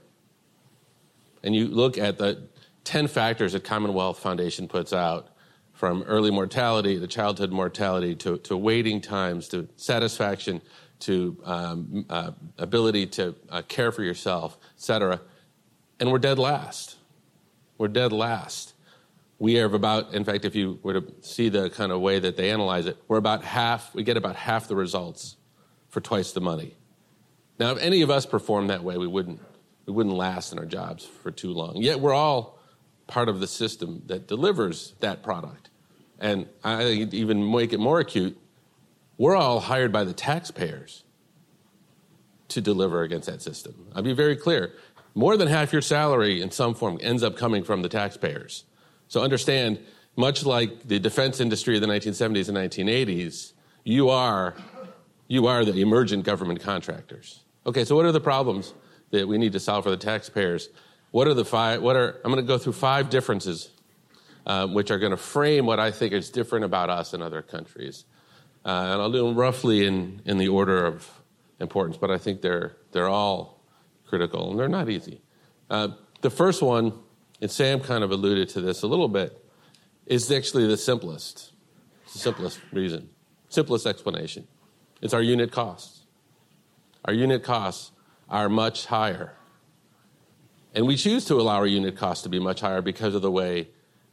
and 1.44 1.56
you 1.56 1.68
look 1.68 2.00
at 2.00 2.18
the 2.18 2.48
10 2.84 3.08
factors 3.08 3.54
that 3.54 3.64
Commonwealth 3.64 4.18
Foundation 4.20 4.68
puts 4.68 4.92
out 4.92 5.30
from 5.78 6.02
early 6.08 6.32
mortality, 6.32 6.98
the 6.98 7.08
childhood 7.08 7.52
mortality, 7.52 8.16
to, 8.16 8.40
to 8.40 8.58
waiting 8.58 9.00
times, 9.00 9.48
to 9.48 9.68
satisfaction, 9.76 10.60
to 11.00 11.38
um, 11.46 12.04
uh, 12.10 12.32
ability 12.58 13.06
to 13.06 13.36
uh, 13.50 13.62
care 13.68 13.92
for 13.92 14.04
yourself, 14.04 14.58
et 14.76 14.82
cetera. 14.82 15.22
And 16.00 16.12
we're 16.12 16.18
dead 16.18 16.40
last. 16.40 16.96
We're 17.78 17.90
dead 17.90 18.12
last. 18.12 18.74
We 19.38 19.54
have 19.56 19.76
about, 19.76 20.16
in 20.16 20.24
fact, 20.24 20.46
if 20.46 20.56
you 20.56 20.80
were 20.82 21.00
to 21.00 21.14
see 21.22 21.50
the 21.50 21.70
kind 21.70 21.92
of 21.92 22.02
way 22.02 22.18
that 22.18 22.38
they 22.38 22.50
analyze 22.50 22.88
it, 22.88 22.98
we're 23.08 23.18
about 23.18 23.44
half, 23.44 23.94
we 23.94 24.02
get 24.02 24.18
about 24.18 24.36
half 24.36 24.68
the 24.68 24.76
results 24.76 25.38
for 25.90 26.02
twice 26.02 26.32
the 26.32 26.42
money. 26.42 26.76
Now, 27.60 27.72
if 27.74 27.78
any 27.78 28.02
of 28.02 28.10
us 28.10 28.26
performed 28.26 28.72
that 28.72 28.84
way, 28.84 28.98
we 28.98 29.06
wouldn't, 29.06 29.40
we 29.86 29.94
wouldn't 29.94 30.16
last 30.16 30.54
in 30.54 30.58
our 30.58 30.66
jobs 30.66 31.06
for 31.06 31.30
too 31.30 31.54
long. 31.54 31.78
Yet 31.78 32.00
we're 32.00 32.16
all 32.16 32.57
part 33.08 33.30
of 33.30 33.40
the 33.40 33.48
system 33.48 34.04
that 34.06 34.28
delivers 34.28 34.96
that 35.00 35.24
product. 35.24 35.70
And 36.20 36.48
I 36.64 37.08
even 37.12 37.52
make 37.52 37.74
it 37.74 37.80
more 37.80 38.00
acute, 38.00 38.38
we're 39.18 39.36
all 39.36 39.60
hired 39.60 39.92
by 39.92 40.04
the 40.04 40.14
taxpayers 40.14 41.04
to 42.50 42.62
deliver 42.62 43.04
against 43.04 43.28
that 43.28 43.42
system. 43.42 43.88
I'll 43.96 44.04
be 44.04 44.14
very 44.14 44.36
clear. 44.36 44.74
More 45.16 45.36
than 45.38 45.48
half 45.48 45.74
your 45.74 45.82
salary 45.82 46.42
in 46.42 46.52
some 46.52 46.76
form 46.76 47.00
ends 47.02 47.24
up 47.24 47.36
coming 47.36 47.64
from 47.64 47.82
the 47.82 47.90
taxpayers. 47.90 48.66
So 49.08 49.22
understand, 49.22 49.80
much 50.16 50.46
like 50.46 50.88
the 50.88 51.00
defense 51.00 51.40
industry 51.40 51.76
of 51.76 51.82
the 51.82 51.88
1970s 51.88 52.50
and 52.50 52.58
1980s, 52.58 53.54
you 53.84 54.10
are, 54.10 54.56
you 55.28 55.48
are 55.48 55.66
the 55.66 55.82
emergent 55.82 56.24
government 56.24 56.62
contractors. 56.62 57.44
Okay, 57.66 57.84
so 57.84 57.96
what 57.96 58.06
are 58.06 58.12
the 58.12 58.22
problems 58.22 58.74
that 59.12 59.28
we 59.28 59.38
need 59.38 59.54
to 59.54 59.60
solve 59.60 59.84
for 59.84 59.90
the 59.90 59.98
taxpayers? 59.98 60.70
What 61.18 61.28
are 61.28 61.34
the 61.34 61.46
five? 61.46 61.82
What 61.82 61.96
are 61.96 62.22
I'm 62.24 62.32
going 62.32 62.36
to 62.46 62.48
go 62.48 62.60
through 62.60 62.74
five 62.74 63.10
differences, 63.10 63.72
uh, 64.46 64.68
which 64.68 64.92
are 64.92 65.00
going 65.00 65.10
to 65.10 65.18
frame 65.18 65.66
what 65.66 65.80
I 65.80 65.90
think 65.90 66.14
is 66.14 66.30
different 66.30 66.64
about 66.64 66.92
us 66.92 67.12
and 67.16 67.24
other 67.24 67.42
countries, 67.42 68.06
uh, 68.64 68.70
and 68.70 69.02
I'll 69.02 69.12
do 69.12 69.26
them 69.26 69.36
roughly 69.36 69.88
in 69.88 70.22
in 70.26 70.38
the 70.38 70.50
order 70.50 70.86
of 70.86 71.10
importance, 71.60 71.98
but 71.98 72.12
I 72.12 72.20
think 72.20 72.42
they're 72.42 72.78
they're 72.92 73.10
all 73.10 73.64
critical 74.06 74.52
and 74.52 74.60
they're 74.60 74.68
not 74.68 74.92
easy. 74.92 75.20
Uh, 75.72 75.88
the 76.22 76.30
first 76.30 76.62
one, 76.62 76.94
and 77.42 77.50
Sam 77.50 77.80
kind 77.80 78.04
of 78.04 78.12
alluded 78.12 78.50
to 78.50 78.62
this 78.62 78.84
a 78.84 78.88
little 78.88 79.08
bit, 79.08 79.44
is 80.06 80.32
actually 80.32 80.68
the 80.68 80.78
simplest, 80.78 81.52
the 82.14 82.20
simplest 82.20 82.60
reason, 82.72 83.10
simplest 83.50 83.88
explanation. 83.88 84.48
It's 85.02 85.16
our 85.16 85.24
unit 85.24 85.52
costs. 85.52 86.06
Our 87.06 87.14
unit 87.16 87.42
costs 87.42 87.92
are 88.30 88.50
much 88.50 88.86
higher 88.86 89.37
and 90.78 90.86
we 90.86 90.96
choose 90.96 91.26
to 91.26 91.34
allow 91.42 91.56
our 91.56 91.66
unit 91.66 91.98
costs 91.98 92.22
to 92.22 92.30
be 92.30 92.38
much 92.38 92.62
higher 92.62 92.84
because 92.84 93.16
of 93.16 93.24
the 93.24 93.32
way 93.32 93.68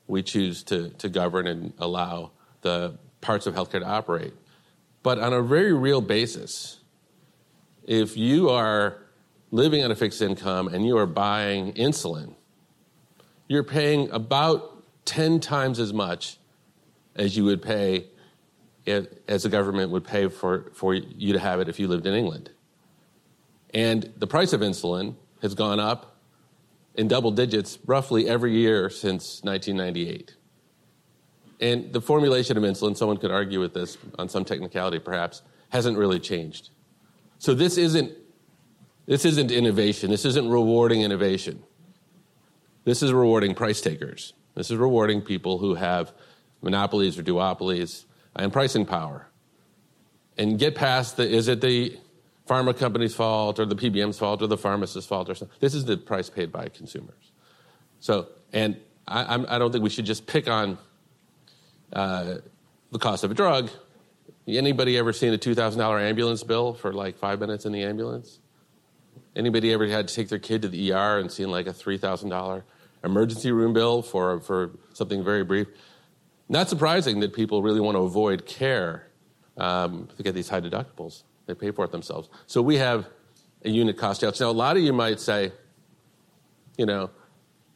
we 0.07 0.23
choose 0.23 0.63
to, 0.63 0.89
to 0.89 1.11
govern 1.11 1.47
and 1.47 1.75
allow 1.77 2.31
the 2.63 2.99
parts 3.21 3.47
of 3.47 3.55
healthcare 3.55 3.81
to 3.81 3.87
operate. 3.87 4.33
But 5.03 5.19
on 5.19 5.35
a 5.35 5.43
very 5.43 5.75
real 5.75 6.01
basis, 6.01 6.79
if 7.87 8.17
you 8.17 8.49
are 8.49 8.97
living 9.51 9.85
on 9.85 9.91
a 9.91 9.95
fixed 9.95 10.23
income 10.23 10.69
and 10.69 10.87
you 10.87 10.97
are 10.97 11.05
buying 11.05 11.75
insulin, 11.75 12.35
you're 13.47 13.63
paying 13.63 14.11
about 14.11 14.85
10 15.05 15.41
times 15.41 15.79
as 15.79 15.93
much 15.93 16.39
as 17.15 17.37
you 17.37 17.45
would 17.45 17.61
pay 17.61 18.07
as 18.87 19.43
the 19.43 19.51
government 19.51 19.91
would 19.91 20.05
pay 20.05 20.29
for, 20.29 20.71
for 20.73 20.95
you 20.95 21.35
to 21.35 21.39
have 21.39 21.61
it 21.61 21.69
if 21.69 21.79
you 21.79 21.89
lived 21.89 22.07
in 22.07 22.15
England. 22.15 22.51
And 23.75 24.11
the 24.17 24.27
price 24.27 24.55
of 24.55 24.63
insulin 24.63 25.17
has 25.43 25.55
gone 25.55 25.79
up 25.79 26.14
in 26.95 27.09
double 27.09 27.31
digits 27.31 27.79
roughly 27.87 28.29
every 28.29 28.53
year 28.53 28.89
since 28.91 29.43
1998. 29.43 30.37
And 31.61 31.93
the 31.93 32.01
formulation 32.01 32.57
of 32.57 32.63
insulin, 32.63 32.97
someone 32.97 33.17
could 33.17 33.31
argue 33.31 33.61
with 33.61 33.75
this 33.75 33.97
on 34.19 34.29
some 34.29 34.45
technicality 34.45 34.99
perhaps, 34.99 35.43
hasn't 35.71 35.97
really 35.97 36.21
changed. 36.21 36.71
So 37.39 37.55
this 37.55 37.79
isn't, 37.79 38.13
this 39.07 39.25
isn't 39.25 39.51
innovation. 39.51 40.11
This 40.11 40.25
isn't 40.25 40.49
rewarding 40.49 41.03
innovation. 41.03 41.63
This 42.85 43.03
is 43.03 43.13
rewarding 43.13 43.55
price 43.55 43.81
takers. 43.81 44.35
This 44.55 44.71
is 44.71 44.77
rewarding 44.77 45.21
people 45.21 45.59
who 45.59 45.75
have 45.75 46.13
monopolies 46.63 47.19
or 47.19 47.23
duopolies 47.23 48.05
and 48.37 48.53
pricing 48.53 48.87
power. 48.87 49.29
And 50.37 50.59
get 50.59 50.75
past 50.75 51.17
the 51.17 51.29
is 51.29 51.49
it 51.49 51.61
the 51.61 51.99
pharma 52.49 52.77
company's 52.77 53.15
fault 53.15 53.59
or 53.59 53.65
the 53.65 53.77
PBM's 53.77 54.19
fault 54.19 54.43
or 54.43 54.47
the 54.47 54.59
pharmacist's 54.59 55.09
fault 55.09 55.29
or 55.29 55.35
something. 55.35 55.57
This 55.61 55.75
is 55.75 55.85
the 55.85 55.97
price 55.97 56.29
paid 56.29 56.53
by 56.53 56.69
consumers. 56.69 57.33
So, 58.01 58.29
and 58.53 58.77
I, 59.09 59.35
I 59.49 59.59
don't 59.59 59.73
think 59.73 59.83
we 59.83 59.91
should 59.91 60.05
just 60.05 60.27
pick 60.27 60.49
on 60.49 60.79
uh, 61.93 62.37
the 62.93 62.99
cost 62.99 63.25
of 63.25 63.31
a 63.31 63.35
drug. 63.35 63.71
Anybody 64.47 64.99
ever 64.99 65.13
seen 65.13 65.33
a 65.33 65.39
$2,000 65.39 66.03
ambulance 66.03 66.43
bill 66.43 66.75
for 66.75 66.93
like 66.93 67.17
five 67.17 67.41
minutes 67.41 67.65
in 67.65 67.73
the 67.73 67.83
ambulance? 67.83 68.41
Anybody 69.35 69.73
ever 69.73 69.87
had 69.87 70.09
to 70.09 70.15
take 70.15 70.29
their 70.29 70.39
kid 70.39 70.63
to 70.63 70.69
the 70.69 70.93
ER 70.93 71.19
and 71.19 71.33
seen 71.33 71.51
like 71.51 71.67
a 71.67 71.73
$3,000 71.73 72.63
emergency 73.03 73.53
room 73.53 73.73
bill 73.73 74.03
for, 74.03 74.41
for 74.41 74.71
something 74.93 75.25
very 75.25 75.45
brief? 75.45 75.69
Not 76.49 76.69
surprising 76.69 77.21
that 77.21 77.33
people 77.33 77.63
really 77.63 77.81
want 77.81 77.97
to 77.97 78.03
avoid 78.03 78.45
care 78.45 79.09
um, 79.57 80.09
to 80.17 80.23
get 80.23 80.35
these 80.35 80.51
high 80.51 80.61
deductibles. 80.61 81.23
They 81.47 81.55
pay 81.55 81.71
for 81.71 81.85
it 81.85 81.93
themselves. 81.93 82.29
So 82.47 82.63
we 82.63 82.77
have 82.77 83.07
a 83.65 83.71
unit 83.71 83.97
cost 83.97 84.21
challenge. 84.21 84.41
Now, 84.41 84.51
a 84.51 84.53
lot 84.53 84.77
of 84.77 84.83
you 84.83 84.93
might 84.93 85.21
say, 85.21 85.53
you 86.77 86.87
know, 86.87 87.11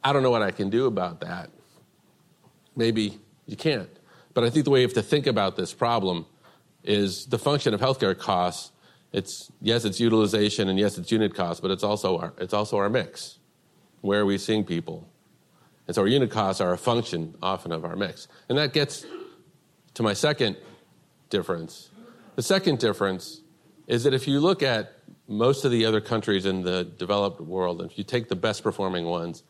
I 0.03 0.13
don't 0.13 0.23
know 0.23 0.31
what 0.31 0.41
I 0.41 0.51
can 0.51 0.69
do 0.69 0.85
about 0.85 1.21
that. 1.21 1.49
Maybe 2.75 3.19
you 3.45 3.55
can't. 3.55 3.89
But 4.33 4.43
I 4.43 4.49
think 4.49 4.65
the 4.65 4.71
way 4.71 4.79
you 4.81 4.87
have 4.87 4.93
to 4.93 5.01
think 5.01 5.27
about 5.27 5.55
this 5.55 5.73
problem 5.73 6.25
is 6.83 7.25
the 7.25 7.39
function 7.39 7.73
of 7.73 7.81
healthcare 7.81 8.17
costs. 8.17 8.71
It's 9.11 9.51
yes, 9.59 9.85
it's 9.85 9.99
utilization, 9.99 10.69
and 10.69 10.77
yes, 10.77 10.97
it's 10.97 11.11
unit 11.11 11.33
cost, 11.33 11.61
but 11.61 11.71
it's 11.71 11.83
also 11.83 12.17
our 12.19 12.33
it's 12.37 12.53
also 12.53 12.77
our 12.77 12.89
mix. 12.89 13.39
Where 14.01 14.21
are 14.21 14.25
we 14.25 14.37
seeing 14.37 14.63
people? 14.63 15.09
And 15.87 15.95
so 15.95 16.03
our 16.03 16.07
unit 16.07 16.29
costs 16.29 16.61
are 16.61 16.71
a 16.71 16.77
function 16.77 17.35
often 17.41 17.71
of 17.71 17.83
our 17.83 17.95
mix. 17.95 18.27
And 18.47 18.57
that 18.59 18.71
gets 18.71 19.05
to 19.95 20.03
my 20.03 20.13
second 20.13 20.55
difference. 21.31 21.89
The 22.35 22.43
second 22.43 22.77
difference 22.77 23.41
is 23.89 24.03
that 24.03 24.13
if 24.13 24.27
you 24.27 24.39
look 24.39 24.61
at 24.61 24.93
most 25.27 25.65
of 25.65 25.71
the 25.71 25.83
other 25.83 25.99
countries 25.99 26.45
in 26.45 26.61
the 26.61 26.83
developed 26.83 27.41
world, 27.41 27.81
and 27.81 27.89
if 27.89 27.97
you 27.97 28.03
take 28.03 28.29
the 28.29 28.35
best 28.35 28.63
performing 28.63 29.05
ones, 29.05 29.43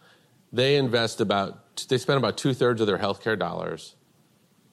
they 0.52 0.78
invest 0.78 1.20
about, 1.20 1.86
they 1.90 1.98
spend 1.98 2.18
about 2.18 2.38
two 2.38 2.54
thirds 2.54 2.80
of 2.80 2.88
their 2.88 2.98
healthcare 2.98 3.38
dollars 3.38 3.96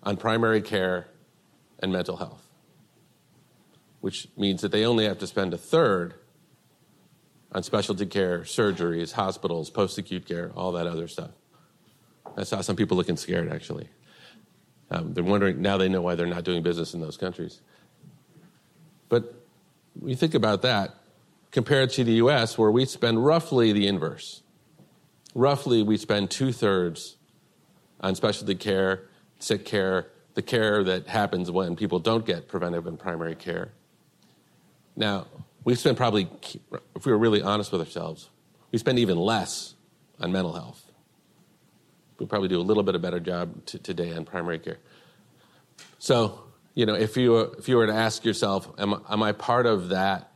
on 0.04 0.16
primary 0.16 0.62
care 0.62 1.08
and 1.80 1.92
mental 1.92 2.16
health, 2.16 2.49
which 4.00 4.28
means 4.37 4.62
that 4.62 4.70
they 4.70 4.87
only 4.87 5.04
have 5.04 5.18
to 5.18 5.26
spend 5.26 5.52
a 5.52 5.58
third 5.58 6.14
on 7.50 7.64
specialty 7.64 8.06
care, 8.06 8.40
surgeries, 8.40 9.12
hospitals, 9.12 9.68
post 9.68 9.99
acute 9.99 10.26
care, 10.26 10.52
all 10.54 10.70
that 10.73 10.87
other 10.87 11.08
stuff. 11.08 11.30
I 12.37 12.44
saw 12.44 12.61
some 12.61 12.76
people 12.76 12.96
looking 12.96 13.16
scared 13.16 13.52
actually. 13.52 13.88
Um, 14.92 15.12
they're 15.12 15.25
wondering 15.25 15.61
now 15.61 15.76
they 15.76 15.88
know 15.88 16.02
why 16.02 16.14
they're 16.14 16.26
not 16.26 16.44
doing 16.44 16.62
business 16.62 16.94
in 16.94 17.00
those 17.00 17.16
countries. 17.16 17.61
But 19.08 19.45
when 19.98 20.10
you 20.10 20.16
think 20.16 20.34
about 20.34 20.62
that, 20.62 20.94
compared 21.50 21.90
to 21.90 22.04
the 22.04 22.12
US, 22.14 22.58
where 22.58 22.70
we 22.70 22.84
spend 22.84 23.24
roughly 23.24 23.72
the 23.72 23.86
inverse. 23.86 24.42
Roughly, 25.34 25.82
we 25.82 25.96
spend 25.96 26.30
two 26.30 26.52
thirds 26.52 27.16
on 28.00 28.14
specialty 28.14 28.54
care, 28.54 29.08
sick 29.38 29.64
care, 29.64 30.08
the 30.34 30.42
care 30.42 30.84
that 30.84 31.06
happens 31.06 31.50
when 31.50 31.76
people 31.76 31.98
don't 31.98 32.26
get 32.26 32.48
preventive 32.48 32.86
and 32.86 32.98
primary 32.98 33.34
care. 33.34 33.72
Now, 34.96 35.26
we 35.64 35.74
spend 35.74 35.96
probably, 35.96 36.28
if 36.94 37.06
we 37.06 37.12
were 37.12 37.18
really 37.18 37.42
honest 37.42 37.72
with 37.72 37.80
ourselves, 37.80 38.30
we 38.70 38.78
spend 38.78 38.98
even 38.98 39.16
less 39.16 39.74
on 40.20 40.32
mental 40.32 40.52
health. 40.52 40.90
We 42.18 42.26
probably 42.26 42.48
do 42.48 42.60
a 42.60 42.62
little 42.62 42.82
bit 42.82 42.94
of 42.94 43.02
better 43.02 43.20
job 43.20 43.64
t- 43.66 43.78
today 43.78 44.14
on 44.14 44.24
primary 44.24 44.58
care. 44.58 44.78
So, 45.98 46.45
you 46.76 46.85
know, 46.85 46.95
if 46.95 47.16
you 47.16 47.33
were, 47.33 47.50
if 47.59 47.68
you 47.68 47.76
were 47.76 47.87
to 47.87 47.95
ask 47.95 48.25
yourself, 48.25 48.71
am, 48.78 49.02
am 49.09 49.23
I 49.23 49.33
part 49.33 49.64
of 49.64 49.88
that 49.88 50.30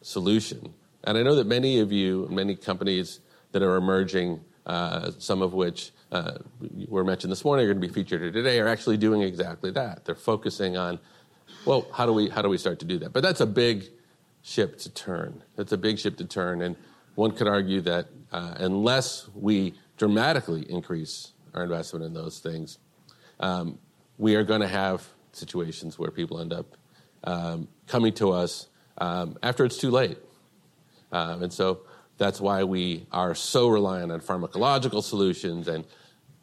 solution? 0.00 0.72
And 1.02 1.18
I 1.18 1.22
know 1.22 1.34
that 1.34 1.46
many 1.46 1.80
of 1.80 1.90
you, 1.90 2.28
many 2.30 2.54
companies 2.54 3.18
that 3.50 3.60
are 3.60 3.74
emerging, 3.74 4.40
uh, 4.64 5.10
some 5.18 5.42
of 5.42 5.52
which 5.52 5.90
uh, 6.12 6.38
were 6.88 7.02
mentioned 7.02 7.32
this 7.32 7.44
morning, 7.44 7.64
are 7.64 7.74
going 7.74 7.82
to 7.82 7.86
be 7.86 7.92
featured 7.92 8.22
here 8.22 8.30
today, 8.30 8.60
are 8.60 8.68
actually 8.68 8.96
doing 8.96 9.22
exactly 9.22 9.72
that. 9.72 10.04
They're 10.04 10.14
focusing 10.14 10.76
on, 10.76 11.00
well, 11.64 11.88
how 11.92 12.06
do 12.06 12.12
we 12.12 12.28
how 12.28 12.40
do 12.40 12.48
we 12.48 12.56
start 12.56 12.78
to 12.78 12.86
do 12.86 12.98
that? 13.00 13.12
But 13.12 13.24
that's 13.24 13.40
a 13.40 13.46
big 13.46 13.86
ship 14.42 14.78
to 14.78 14.90
turn. 14.90 15.42
That's 15.56 15.72
a 15.72 15.76
big 15.76 15.98
ship 15.98 16.16
to 16.18 16.24
turn, 16.24 16.62
and 16.62 16.76
one 17.16 17.32
could 17.32 17.48
argue 17.48 17.80
that 17.82 18.06
uh, 18.30 18.54
unless 18.58 19.28
we 19.34 19.74
dramatically 19.96 20.64
increase 20.70 21.32
our 21.54 21.64
investment 21.64 22.04
in 22.04 22.14
those 22.14 22.38
things, 22.38 22.78
um, 23.40 23.78
we 24.16 24.36
are 24.36 24.44
going 24.44 24.60
to 24.60 24.68
have 24.68 25.08
situations 25.36 25.98
where 25.98 26.10
people 26.10 26.40
end 26.40 26.52
up 26.52 26.76
um, 27.24 27.68
coming 27.86 28.12
to 28.14 28.32
us 28.32 28.68
um, 28.98 29.36
after 29.42 29.64
it's 29.64 29.78
too 29.78 29.90
late. 29.90 30.18
Um, 31.12 31.42
and 31.44 31.52
so 31.52 31.80
that's 32.18 32.40
why 32.40 32.64
we 32.64 33.06
are 33.12 33.34
so 33.34 33.68
reliant 33.68 34.12
on 34.12 34.20
pharmacological 34.20 35.02
solutions 35.02 35.68
and 35.68 35.84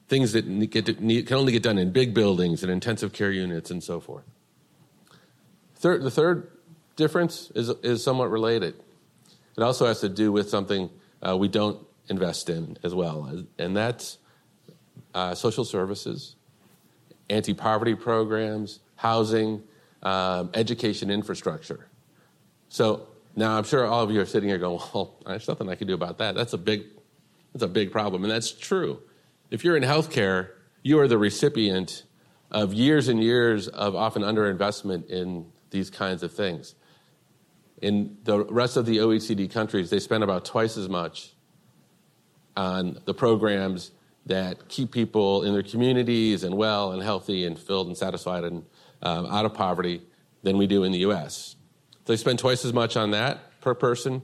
things 0.08 0.34
that 0.34 0.44
to, 0.44 1.24
can 1.24 1.38
only 1.38 1.54
get 1.54 1.64
done 1.64 1.78
in 1.78 1.92
big 1.92 2.14
buildings 2.14 2.64
and 2.64 2.72
intensive 2.72 3.14
care 3.14 3.32
units 3.32 3.72
and 3.72 3.82
so 3.84 4.00
forth. 4.00 4.26
Third, 5.76 6.04
the 6.04 6.12
third 6.12 6.52
difference 6.96 7.52
is, 7.56 7.70
is 7.82 8.04
somewhat 8.04 8.30
related. 8.30 8.76
It 9.58 9.64
also 9.64 9.86
has 9.88 10.02
to 10.02 10.10
do 10.10 10.32
with 10.32 10.50
something 10.50 10.90
uh, 11.26 11.38
we 11.38 11.48
don't 11.48 11.80
invest 12.10 12.50
in 12.50 12.78
as 12.84 12.94
well, 12.94 13.46
and 13.58 13.76
that's 13.76 14.18
uh, 15.14 15.34
social 15.34 15.64
services, 15.64 16.36
anti 17.32 17.54
poverty 17.54 17.96
programs, 17.96 18.80
housing, 18.96 19.64
um, 20.04 20.50
education 20.54 21.10
infrastructure. 21.10 21.88
So 22.70 23.08
now 23.36 23.58
I'm 23.58 23.64
sure 23.64 23.86
all 23.86 24.04
of 24.04 24.12
you 24.12 24.22
are 24.22 24.26
sitting 24.26 24.50
here 24.50 24.58
going, 24.58 24.80
well, 24.94 25.16
there's 25.26 25.48
nothing 25.48 25.70
I 25.70 25.76
can 25.76 25.88
do 25.88 25.94
about 25.94 26.18
that. 26.20 26.36
That's 26.36 26.54
a 26.54 26.58
big, 26.58 26.84
that's 27.54 27.64
a 27.64 27.68
big 27.68 27.92
problem. 27.92 28.24
And 28.24 28.32
that's 28.32 28.52
true. 28.52 29.02
If 29.50 29.64
you're 29.64 29.76
in 29.76 29.84
healthcare, 29.84 30.50
you 30.84 31.00
are 31.00 31.08
the 31.08 31.18
recipient 31.18 32.04
of 32.50 32.74
years 32.74 33.08
and 33.08 33.24
years 33.24 33.68
of 33.68 33.96
often 33.96 34.24
underinvestment 34.24 35.08
in 35.08 35.46
these 35.70 35.90
kinds 35.90 36.24
of 36.24 36.34
things. 36.34 36.76
In 37.82 38.18
the 38.24 38.44
rest 38.46 38.78
of 38.78 38.86
the 38.86 38.98
OECD 38.98 39.50
countries, 39.52 39.90
they 39.90 40.00
spend 40.00 40.24
about 40.24 40.46
twice 40.46 40.78
as 40.78 40.88
much 40.88 41.34
on 42.56 43.00
the 43.06 43.14
programs 43.14 43.92
that 44.25 44.70
keep 44.70 44.92
people 44.92 45.44
in 45.44 45.54
their 45.54 45.63
communities 45.63 46.44
and 46.44 46.56
well 46.56 46.92
and 46.92 47.01
healthy 47.01 47.46
and 47.46 47.58
filled 47.58 47.88
and 47.88 47.98
satisfied 47.98 48.44
and 48.44 48.63
um, 49.01 49.25
out 49.25 49.46
of 49.46 49.54
poverty 49.54 50.01
than 50.44 50.58
we 50.58 50.68
do 50.68 50.84
in 50.84 50.92
the 50.92 51.00
US. 51.00 51.56
They 52.06 52.18
spend 52.18 52.40
twice 52.40 52.66
as 52.66 52.74
much 52.74 52.98
on 52.98 53.12
that 53.12 53.60
per 53.62 53.74
person, 53.74 54.22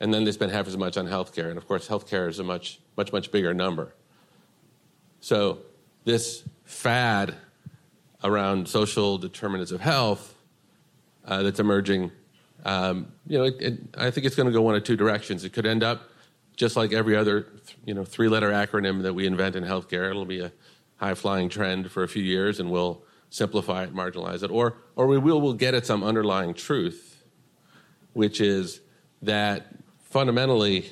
and 0.00 0.12
then 0.12 0.24
they 0.24 0.32
spend 0.32 0.52
half 0.52 0.66
as 0.66 0.76
much 0.76 0.96
on 0.96 1.06
healthcare. 1.06 1.48
And 1.48 1.58
of 1.58 1.66
course, 1.66 1.88
healthcare 1.88 2.28
is 2.28 2.38
a 2.38 2.44
much, 2.44 2.80
much, 2.96 3.12
much 3.12 3.30
bigger 3.30 3.54
number. 3.54 3.94
So 5.20 5.58
this 6.04 6.44
fad 6.64 7.34
around 8.24 8.68
social 8.68 9.18
determinants 9.18 9.72
of 9.72 9.80
health 9.80 10.34
uh, 11.24 11.42
that's 11.42 11.60
emerging, 11.60 12.10
um, 12.64 13.12
you 13.26 13.38
know, 13.38 13.44
it, 13.44 13.54
it, 13.60 13.78
I 13.96 14.10
think 14.10 14.26
it's 14.26 14.36
going 14.36 14.46
to 14.46 14.52
go 14.52 14.62
one 14.62 14.74
of 14.74 14.84
two 14.84 14.96
directions. 14.96 15.44
It 15.44 15.52
could 15.52 15.66
end 15.66 15.82
up 15.82 16.08
just 16.56 16.76
like 16.76 16.92
every 16.92 17.16
other, 17.16 17.46
you 17.84 17.94
know, 17.94 18.04
three-letter 18.04 18.50
acronym 18.50 19.02
that 19.02 19.14
we 19.14 19.26
invent 19.26 19.56
in 19.56 19.64
healthcare. 19.64 20.10
It'll 20.10 20.24
be 20.24 20.40
a 20.40 20.52
high-flying 20.96 21.48
trend 21.48 21.90
for 21.90 22.02
a 22.02 22.08
few 22.08 22.22
years, 22.22 22.60
and 22.60 22.70
we'll 22.70 23.02
simplify 23.30 23.84
it, 23.84 23.94
marginalize 23.94 24.42
it, 24.42 24.50
or, 24.50 24.76
or 24.94 25.06
we 25.06 25.18
will 25.18 25.40
will 25.40 25.54
get 25.54 25.74
at 25.74 25.86
some 25.86 26.04
underlying 26.04 26.54
truth, 26.54 27.22
which 28.12 28.40
is 28.40 28.80
that 29.22 29.66
fundamentally, 30.02 30.90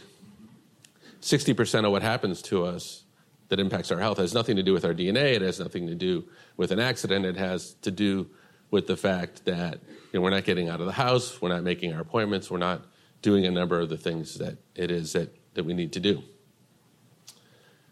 60% 1.20 1.84
of 1.84 1.92
what 1.92 2.02
happens 2.02 2.40
to 2.40 2.64
us 2.64 3.04
that 3.48 3.60
impacts 3.60 3.90
our 3.92 3.98
health 3.98 4.18
has 4.18 4.32
nothing 4.32 4.56
to 4.56 4.62
do 4.62 4.72
with 4.72 4.84
our 4.84 4.94
DNA. 4.94 5.34
It 5.34 5.42
has 5.42 5.60
nothing 5.60 5.86
to 5.88 5.94
do 5.94 6.24
with 6.56 6.70
an 6.70 6.80
accident. 6.80 7.26
It 7.26 7.36
has 7.36 7.74
to 7.82 7.90
do 7.90 8.30
with 8.70 8.86
the 8.86 8.96
fact 8.96 9.44
that 9.44 9.80
you 10.12 10.18
know, 10.18 10.20
we're 10.22 10.30
not 10.30 10.44
getting 10.44 10.68
out 10.68 10.80
of 10.80 10.86
the 10.86 10.92
house, 10.92 11.42
we're 11.42 11.48
not 11.48 11.62
making 11.62 11.92
our 11.92 12.00
appointments, 12.00 12.50
we're 12.50 12.58
not 12.58 12.86
doing 13.22 13.44
a 13.44 13.50
number 13.50 13.80
of 13.80 13.88
the 13.88 13.96
things 13.96 14.38
that 14.38 14.56
it 14.74 14.90
is 14.90 15.12
that, 15.12 15.34
that 15.54 15.64
we 15.64 15.74
need 15.74 15.92
to 15.92 16.00
do. 16.00 16.22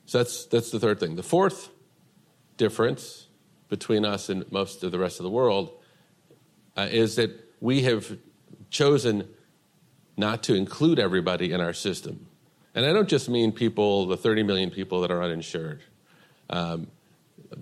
So 0.06 0.18
that's, 0.18 0.46
that's 0.46 0.70
the 0.70 0.80
third 0.80 1.00
thing. 1.00 1.16
The 1.16 1.22
fourth 1.22 1.68
difference 2.56 3.26
between 3.68 4.04
us 4.04 4.28
and 4.28 4.50
most 4.50 4.82
of 4.82 4.92
the 4.92 4.98
rest 4.98 5.20
of 5.20 5.24
the 5.24 5.30
world 5.30 5.70
uh, 6.76 6.88
is 6.90 7.16
that 7.16 7.30
we 7.60 7.82
have 7.82 8.18
chosen 8.70 9.28
not 10.16 10.42
to 10.44 10.54
include 10.54 10.98
everybody 10.98 11.52
in 11.52 11.60
our 11.60 11.72
system. 11.72 12.26
And 12.74 12.86
I 12.86 12.92
don't 12.92 13.08
just 13.08 13.28
mean 13.28 13.52
people, 13.52 14.06
the 14.06 14.16
30 14.16 14.42
million 14.42 14.70
people 14.70 15.00
that 15.02 15.10
are 15.10 15.22
uninsured. 15.22 15.82
Um, 16.50 16.88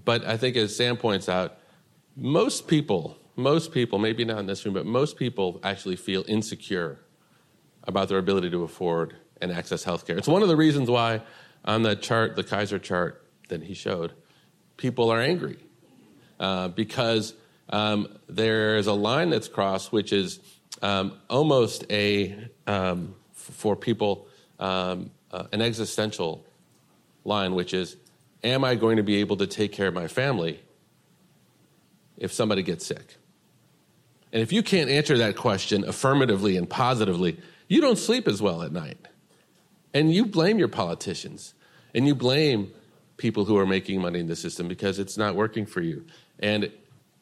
but 0.04 0.24
I 0.24 0.36
think, 0.36 0.56
as 0.56 0.74
Sam 0.74 0.96
points 0.96 1.28
out, 1.28 1.58
most 2.16 2.66
people, 2.66 3.18
most 3.36 3.72
people, 3.72 3.98
maybe 3.98 4.24
not 4.24 4.38
in 4.38 4.46
this 4.46 4.64
room, 4.64 4.74
but 4.74 4.86
most 4.86 5.16
people 5.16 5.60
actually 5.62 5.96
feel 5.96 6.24
insecure 6.26 6.98
about 7.84 8.08
their 8.08 8.18
ability 8.18 8.50
to 8.50 8.62
afford 8.62 9.14
and 9.40 9.52
access 9.52 9.84
health 9.84 10.06
care. 10.06 10.16
It's 10.16 10.28
one 10.28 10.42
of 10.42 10.48
the 10.48 10.56
reasons 10.56 10.88
why, 10.90 11.22
on 11.64 11.82
the 11.82 11.96
chart, 11.96 12.36
the 12.36 12.44
Kaiser 12.44 12.78
chart 12.78 13.24
that 13.48 13.62
he 13.62 13.74
showed, 13.74 14.12
people 14.76 15.10
are 15.10 15.20
angry 15.20 15.58
uh, 16.40 16.68
because 16.68 17.34
um, 17.70 18.08
there's 18.28 18.86
a 18.86 18.92
line 18.92 19.30
that's 19.30 19.48
crossed, 19.48 19.92
which 19.92 20.12
is 20.12 20.40
um, 20.82 21.18
almost 21.28 21.84
a 21.90 22.48
um, 22.66 23.14
for 23.32 23.76
people 23.76 24.28
um, 24.58 25.10
uh, 25.30 25.44
an 25.52 25.60
existential 25.60 26.44
line, 27.24 27.54
which 27.54 27.74
is, 27.74 27.96
"Am 28.44 28.64
I 28.64 28.74
going 28.74 28.96
to 28.96 29.02
be 29.02 29.16
able 29.16 29.36
to 29.38 29.46
take 29.46 29.72
care 29.72 29.88
of 29.88 29.94
my 29.94 30.08
family 30.08 30.60
if 32.16 32.32
somebody 32.32 32.62
gets 32.62 32.86
sick?" 32.86 33.16
And 34.32 34.42
if 34.42 34.52
you 34.52 34.62
can't 34.62 34.90
answer 34.90 35.16
that 35.18 35.36
question 35.36 35.84
affirmatively 35.84 36.56
and 36.56 36.68
positively, 36.68 37.38
you 37.68 37.80
don't 37.80 37.96
sleep 37.98 38.28
as 38.28 38.42
well 38.42 38.62
at 38.62 38.72
night. 38.72 38.98
And 39.96 40.12
you 40.12 40.26
blame 40.26 40.58
your 40.58 40.68
politicians 40.68 41.54
and 41.94 42.06
you 42.06 42.14
blame 42.14 42.70
people 43.16 43.46
who 43.46 43.56
are 43.56 43.64
making 43.64 44.02
money 44.02 44.20
in 44.20 44.26
the 44.26 44.36
system 44.36 44.68
because 44.68 44.98
it's 44.98 45.16
not 45.16 45.34
working 45.34 45.64
for 45.64 45.80
you. 45.80 46.04
And, 46.38 46.70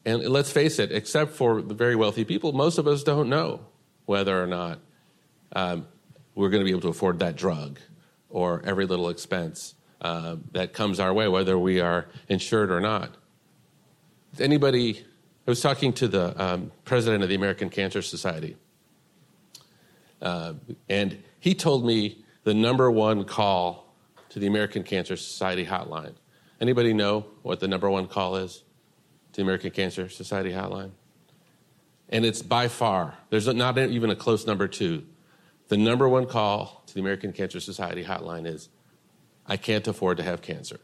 and 0.05 0.25
let's 0.25 0.51
face 0.51 0.81
it, 0.81 0.91
except 0.91 1.35
for 1.35 1.63
the 1.63 1.75
very 1.75 1.95
wealthy 1.95 2.25
people, 2.25 2.53
most 2.53 2.79
of 2.79 2.89
us 2.89 3.05
don't 3.05 3.29
know 3.29 3.61
whether 4.07 4.43
or 4.43 4.49
not 4.49 4.81
um, 5.55 5.87
we're 6.35 6.49
going 6.49 6.63
to 6.63 6.65
be 6.65 6.73
able 6.73 6.81
to 6.81 6.89
afford 6.89 7.21
that 7.21 7.37
drug 7.37 7.79
or 8.29 8.61
every 8.65 8.87
little 8.87 9.09
expense 9.09 9.77
uh, 10.01 10.35
that 10.51 10.73
comes 10.73 10.99
our 10.99 11.15
way, 11.15 11.29
whether 11.29 11.57
we 11.57 11.79
are 11.79 12.09
insured 12.29 12.73
or 12.73 12.81
not. 12.81 13.15
Anybody, 14.41 14.99
I 15.47 15.51
was 15.53 15.61
talking 15.61 15.93
to 15.93 16.09
the 16.09 16.43
um, 16.43 16.73
president 16.85 17.23
of 17.23 17.29
the 17.29 17.37
American 17.37 17.71
Cancer 17.71 18.03
Society, 18.03 18.57
uh, 20.21 20.55
and 20.89 21.23
he 21.39 21.55
told 21.55 21.87
me 21.87 22.24
the 22.45 22.55
number 22.55 22.91
one 22.91 23.25
call 23.25 23.95
to 24.29 24.39
the 24.39 24.47
American 24.47 24.83
Cancer 24.83 25.17
Society 25.17 25.67
hotline. 25.67 26.15
Anybody 26.61 26.93
know 26.93 27.27
what 27.43 27.61
the 27.61 27.69
number 27.69 27.91
one 27.91 28.07
call 28.07 28.37
is? 28.37 28.63
To 29.33 29.37
the 29.37 29.43
American 29.43 29.71
Cancer 29.71 30.09
Society 30.09 30.51
hotline. 30.53 30.93
And 32.09 32.25
it's 32.25 32.43
by 32.43 32.69
far, 32.69 33.15
there's 33.31 33.47
not 33.47 33.77
even 33.79 34.11
a 34.11 34.17
close 34.17 34.47
number 34.47 34.69
two. 34.69 35.05
The 35.69 35.77
number 35.77 36.09
one 36.09 36.27
call 36.27 36.85
to 36.87 36.95
the 36.95 37.01
American 37.01 37.33
Cancer 37.33 37.59
Society 37.59 38.05
hotline 38.05 38.47
is 38.47 38.69
I 39.47 39.57
can't 39.57 39.87
afford 39.89 40.19
to 40.19 40.23
have 40.23 40.43
cancer. 40.43 40.81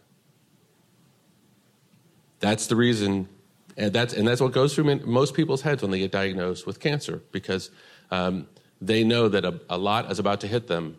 That's 2.40 2.66
the 2.66 2.76
reason, 2.76 3.28
and 3.76 3.92
that's, 3.92 4.14
and 4.14 4.26
that's 4.26 4.40
what 4.40 4.52
goes 4.52 4.74
through 4.74 5.00
most 5.04 5.34
people's 5.34 5.60
heads 5.60 5.82
when 5.82 5.90
they 5.90 5.98
get 5.98 6.10
diagnosed 6.10 6.66
with 6.66 6.80
cancer, 6.80 7.22
because 7.32 7.70
um, 8.10 8.48
they 8.80 9.04
know 9.04 9.28
that 9.28 9.44
a, 9.44 9.60
a 9.68 9.76
lot 9.76 10.10
is 10.10 10.18
about 10.18 10.40
to 10.40 10.46
hit 10.46 10.66
them, 10.66 10.96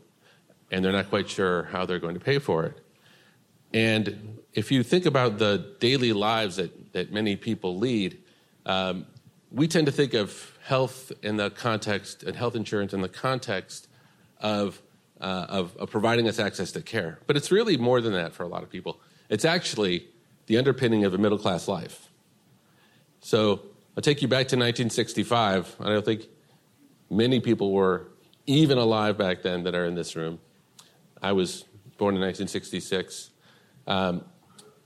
and 0.71 0.83
they're 0.83 0.91
not 0.91 1.09
quite 1.09 1.29
sure 1.29 1.63
how 1.63 1.85
they're 1.85 1.99
going 1.99 2.13
to 2.13 2.19
pay 2.19 2.39
for 2.39 2.63
it. 2.65 2.77
And 3.73 4.39
if 4.53 4.71
you 4.71 4.83
think 4.83 5.05
about 5.05 5.37
the 5.37 5.75
daily 5.79 6.13
lives 6.13 6.55
that, 6.55 6.93
that 6.93 7.11
many 7.11 7.35
people 7.35 7.77
lead, 7.77 8.17
um, 8.65 9.05
we 9.51 9.67
tend 9.67 9.85
to 9.85 9.91
think 9.91 10.13
of 10.13 10.57
health 10.63 11.11
in 11.21 11.37
the 11.37 11.49
context 11.49 12.23
and 12.23 12.35
health 12.35 12.55
insurance 12.55 12.93
in 12.93 13.01
the 13.01 13.09
context 13.09 13.87
of, 14.39 14.81
uh, 15.19 15.45
of, 15.49 15.75
of 15.77 15.89
providing 15.89 16.27
us 16.27 16.39
access 16.39 16.71
to 16.71 16.81
care. 16.81 17.19
But 17.27 17.37
it's 17.37 17.51
really 17.51 17.77
more 17.77 18.01
than 18.01 18.13
that 18.13 18.33
for 18.33 18.43
a 18.43 18.47
lot 18.47 18.63
of 18.63 18.69
people. 18.69 18.99
It's 19.29 19.45
actually 19.45 20.07
the 20.47 20.57
underpinning 20.57 21.05
of 21.05 21.13
a 21.13 21.17
middle 21.17 21.37
class 21.37 21.67
life. 21.67 22.09
So 23.21 23.61
I'll 23.95 24.01
take 24.01 24.21
you 24.21 24.27
back 24.27 24.47
to 24.49 24.55
1965. 24.55 25.75
I 25.79 25.85
don't 25.85 26.05
think 26.05 26.27
many 27.09 27.39
people 27.39 27.71
were 27.71 28.07
even 28.47 28.77
alive 28.77 29.17
back 29.17 29.43
then 29.43 29.63
that 29.63 29.75
are 29.75 29.85
in 29.85 29.95
this 29.95 30.15
room. 30.15 30.39
I 31.21 31.31
was 31.33 31.65
born 31.97 32.15
in 32.15 32.21
1966. 32.21 33.29
Um, 33.87 34.25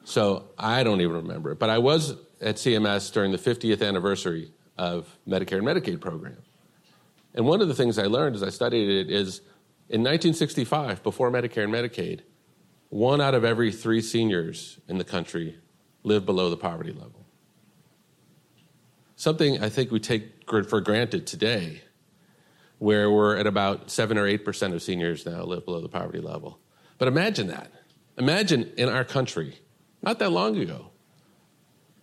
so 0.03 0.49
I 0.57 0.83
don't 0.83 1.01
even 1.01 1.15
remember 1.15 1.51
it. 1.51 1.59
But 1.59 1.69
I 1.69 1.77
was 1.77 2.11
at 2.41 2.55
CMS 2.55 3.11
during 3.11 3.31
the 3.31 3.37
50th 3.37 3.85
anniversary 3.85 4.51
of 4.77 5.17
Medicare 5.27 5.57
and 5.57 5.67
Medicaid 5.67 6.01
program. 6.01 6.37
And 7.33 7.45
one 7.45 7.61
of 7.61 7.67
the 7.67 7.73
things 7.73 7.97
I 7.97 8.05
learned 8.05 8.35
as 8.35 8.43
I 8.43 8.49
studied 8.49 8.89
it 8.89 9.09
is 9.09 9.39
in 9.87 10.01
1965, 10.01 11.03
before 11.03 11.29
Medicare 11.29 11.63
and 11.63 11.73
Medicaid, 11.73 12.21
one 12.89 13.21
out 13.21 13.35
of 13.35 13.43
every 13.43 13.71
three 13.71 14.01
seniors 14.01 14.79
in 14.87 14.97
the 14.97 15.03
country 15.03 15.57
lived 16.03 16.25
below 16.25 16.49
the 16.49 16.57
poverty 16.57 16.91
level. 16.91 17.25
Something 19.15 19.63
I 19.63 19.69
think 19.69 19.91
we 19.91 19.99
take 19.99 20.49
for 20.67 20.81
granted 20.81 21.27
today, 21.27 21.81
where 22.85 23.09
we're 23.09 23.35
at 23.35 23.47
about 23.47 23.89
7 23.89 24.15
or 24.15 24.25
8% 24.25 24.71
of 24.71 24.79
seniors 24.79 25.25
now 25.25 25.41
live 25.41 25.65
below 25.65 25.81
the 25.81 25.89
poverty 25.89 26.19
level. 26.19 26.59
But 26.99 27.07
imagine 27.07 27.47
that. 27.47 27.71
Imagine 28.15 28.71
in 28.77 28.89
our 28.89 29.03
country, 29.03 29.57
not 30.03 30.19
that 30.19 30.29
long 30.29 30.55
ago, 30.55 30.91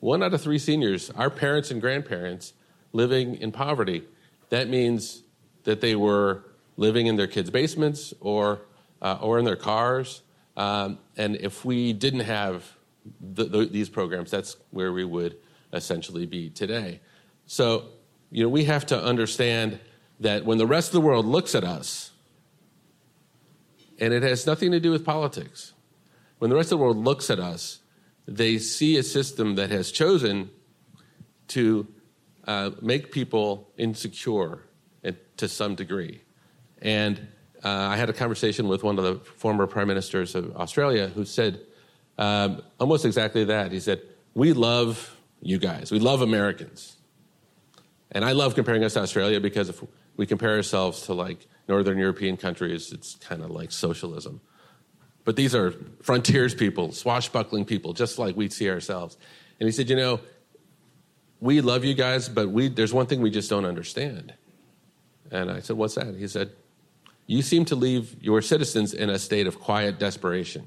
one 0.01 0.25
out 0.25 0.35
of 0.35 0.41
three 0.41 0.59
seniors, 0.59 1.09
our 1.11 1.31
parents 1.31 1.71
and 1.71 1.81
grandparents, 1.81 2.55
living 2.93 3.37
in 3.37 3.53
poverty. 3.53 4.03
That 4.49 4.69
means 4.69 5.23
that 5.63 5.81
they 5.81 5.95
were 5.95 6.47
living 6.77 7.07
in 7.07 7.15
their 7.15 7.29
kids' 7.29 7.49
basements 7.49 8.13
or, 8.19 8.63
uh, 9.01 9.19
or 9.21 9.39
in 9.39 9.45
their 9.45 9.55
cars. 9.55 10.23
Um, 10.57 10.99
and 11.17 11.37
if 11.37 11.65
we 11.65 11.93
didn't 11.93 12.27
have 12.27 12.69
the, 13.21 13.45
the, 13.45 13.67
these 13.67 13.89
programs, 13.89 14.33
that's 14.33 14.57
where 14.73 14.93
we 14.93 15.05
would 15.05 15.37
essentially 15.73 16.27
be 16.27 16.51
today. 16.51 16.99
So, 17.47 17.85
you 18.33 18.43
know, 18.43 18.49
we 18.49 18.65
have 18.65 18.85
to 18.87 19.01
understand 19.01 19.79
that 20.23 20.45
when 20.45 20.59
the 20.59 20.67
rest 20.67 20.89
of 20.89 20.93
the 20.93 21.01
world 21.01 21.27
looks 21.27 21.55
at 21.55 21.65
us, 21.65 22.11
and 23.99 24.13
it 24.13 24.23
has 24.23 24.47
nothing 24.47 24.73
to 24.73 24.81
do 24.81 24.91
with 24.91 25.05
politics, 25.05 25.73
when 26.39 26.51
the 26.51 26.57
rest 26.57 26.73
of 26.73 26.79
the 26.79 26.85
world 26.85 26.97
looks 26.97 27.31
at 27.31 27.39
us, 27.39 27.81
they 28.27 28.59
see 28.59 28.97
a 28.97 29.03
system 29.03 29.57
that 29.57 29.71
has 29.71 29.93
chosen 29.93 30.51
to 31.49 31.87
uh, 32.47 32.71
make 32.81 33.13
people 33.13 33.71
insecure 33.77 34.63
to 35.37 35.49
some 35.49 35.75
degree. 35.75 36.23
And 36.81 37.19
uh, 37.65 37.69
I 37.69 37.97
had 37.97 38.09
a 38.09 38.13
conversation 38.13 38.69
with 38.69 38.83
one 38.83 38.99
of 38.99 39.05
the 39.05 39.17
former 39.25 39.67
prime 39.67 39.89
ministers 39.89 40.35
of 40.35 40.57
Australia 40.57 41.09
who 41.09 41.25
said 41.25 41.61
um, 42.19 42.63
almost 42.79 43.05
exactly 43.05 43.45
that. 43.45 43.73
He 43.73 43.81
said, 43.81 44.03
We 44.35 44.53
love 44.53 45.17
you 45.41 45.59
guys, 45.59 45.91
we 45.91 45.99
love 45.99 46.23
Americans. 46.23 46.97
And 48.15 48.25
I 48.25 48.33
love 48.33 48.55
comparing 48.55 48.85
us 48.85 48.95
to 48.95 49.01
Australia 49.01 49.41
because 49.41 49.69
if 49.69 49.83
we 50.17 50.27
compare 50.27 50.57
ourselves 50.57 51.03
to 51.03 51.15
like 51.15 51.47
Northern 51.69 51.99
European 51.99 52.37
countries, 52.37 52.93
it's 52.93 53.15
kind 53.17 53.43
of 53.43 53.51
like 53.51 53.73
socialism. 53.73 54.41
But 55.25 55.37
these 55.37 55.55
are 55.55 55.73
frontiers 56.03 56.55
people, 56.55 56.93
swashbuckling 56.93 57.65
people, 57.65 57.93
just 57.93 58.19
like 58.19 58.37
we 58.37 58.49
see 58.49 58.69
ourselves. 58.69 59.17
And 59.61 59.69
he 59.69 59.73
said, 59.73 59.89
You 59.89 59.97
know, 59.97 60.21
we 61.41 61.61
love 61.61 61.85
you 61.85 61.95
guys, 61.95 62.29
but 62.29 62.51
we, 62.51 62.69
there's 62.69 62.93
one 62.93 63.07
thing 63.07 63.21
we 63.21 63.31
just 63.31 63.49
don't 63.49 63.65
understand. 63.65 64.35
And 65.31 65.51
I 65.51 65.61
said, 65.61 65.77
What's 65.77 65.95
that? 65.95 66.15
He 66.17 66.27
said, 66.27 66.51
You 67.27 67.43
seem 67.43 67.65
to 67.67 67.77
leave 67.77 68.23
your 68.23 68.43
citizens 68.43 68.93
in 68.93 69.11
a 69.11 69.19
state 69.19 69.47
of 69.47 69.61
quiet 69.61 69.99
desperation. 69.99 70.67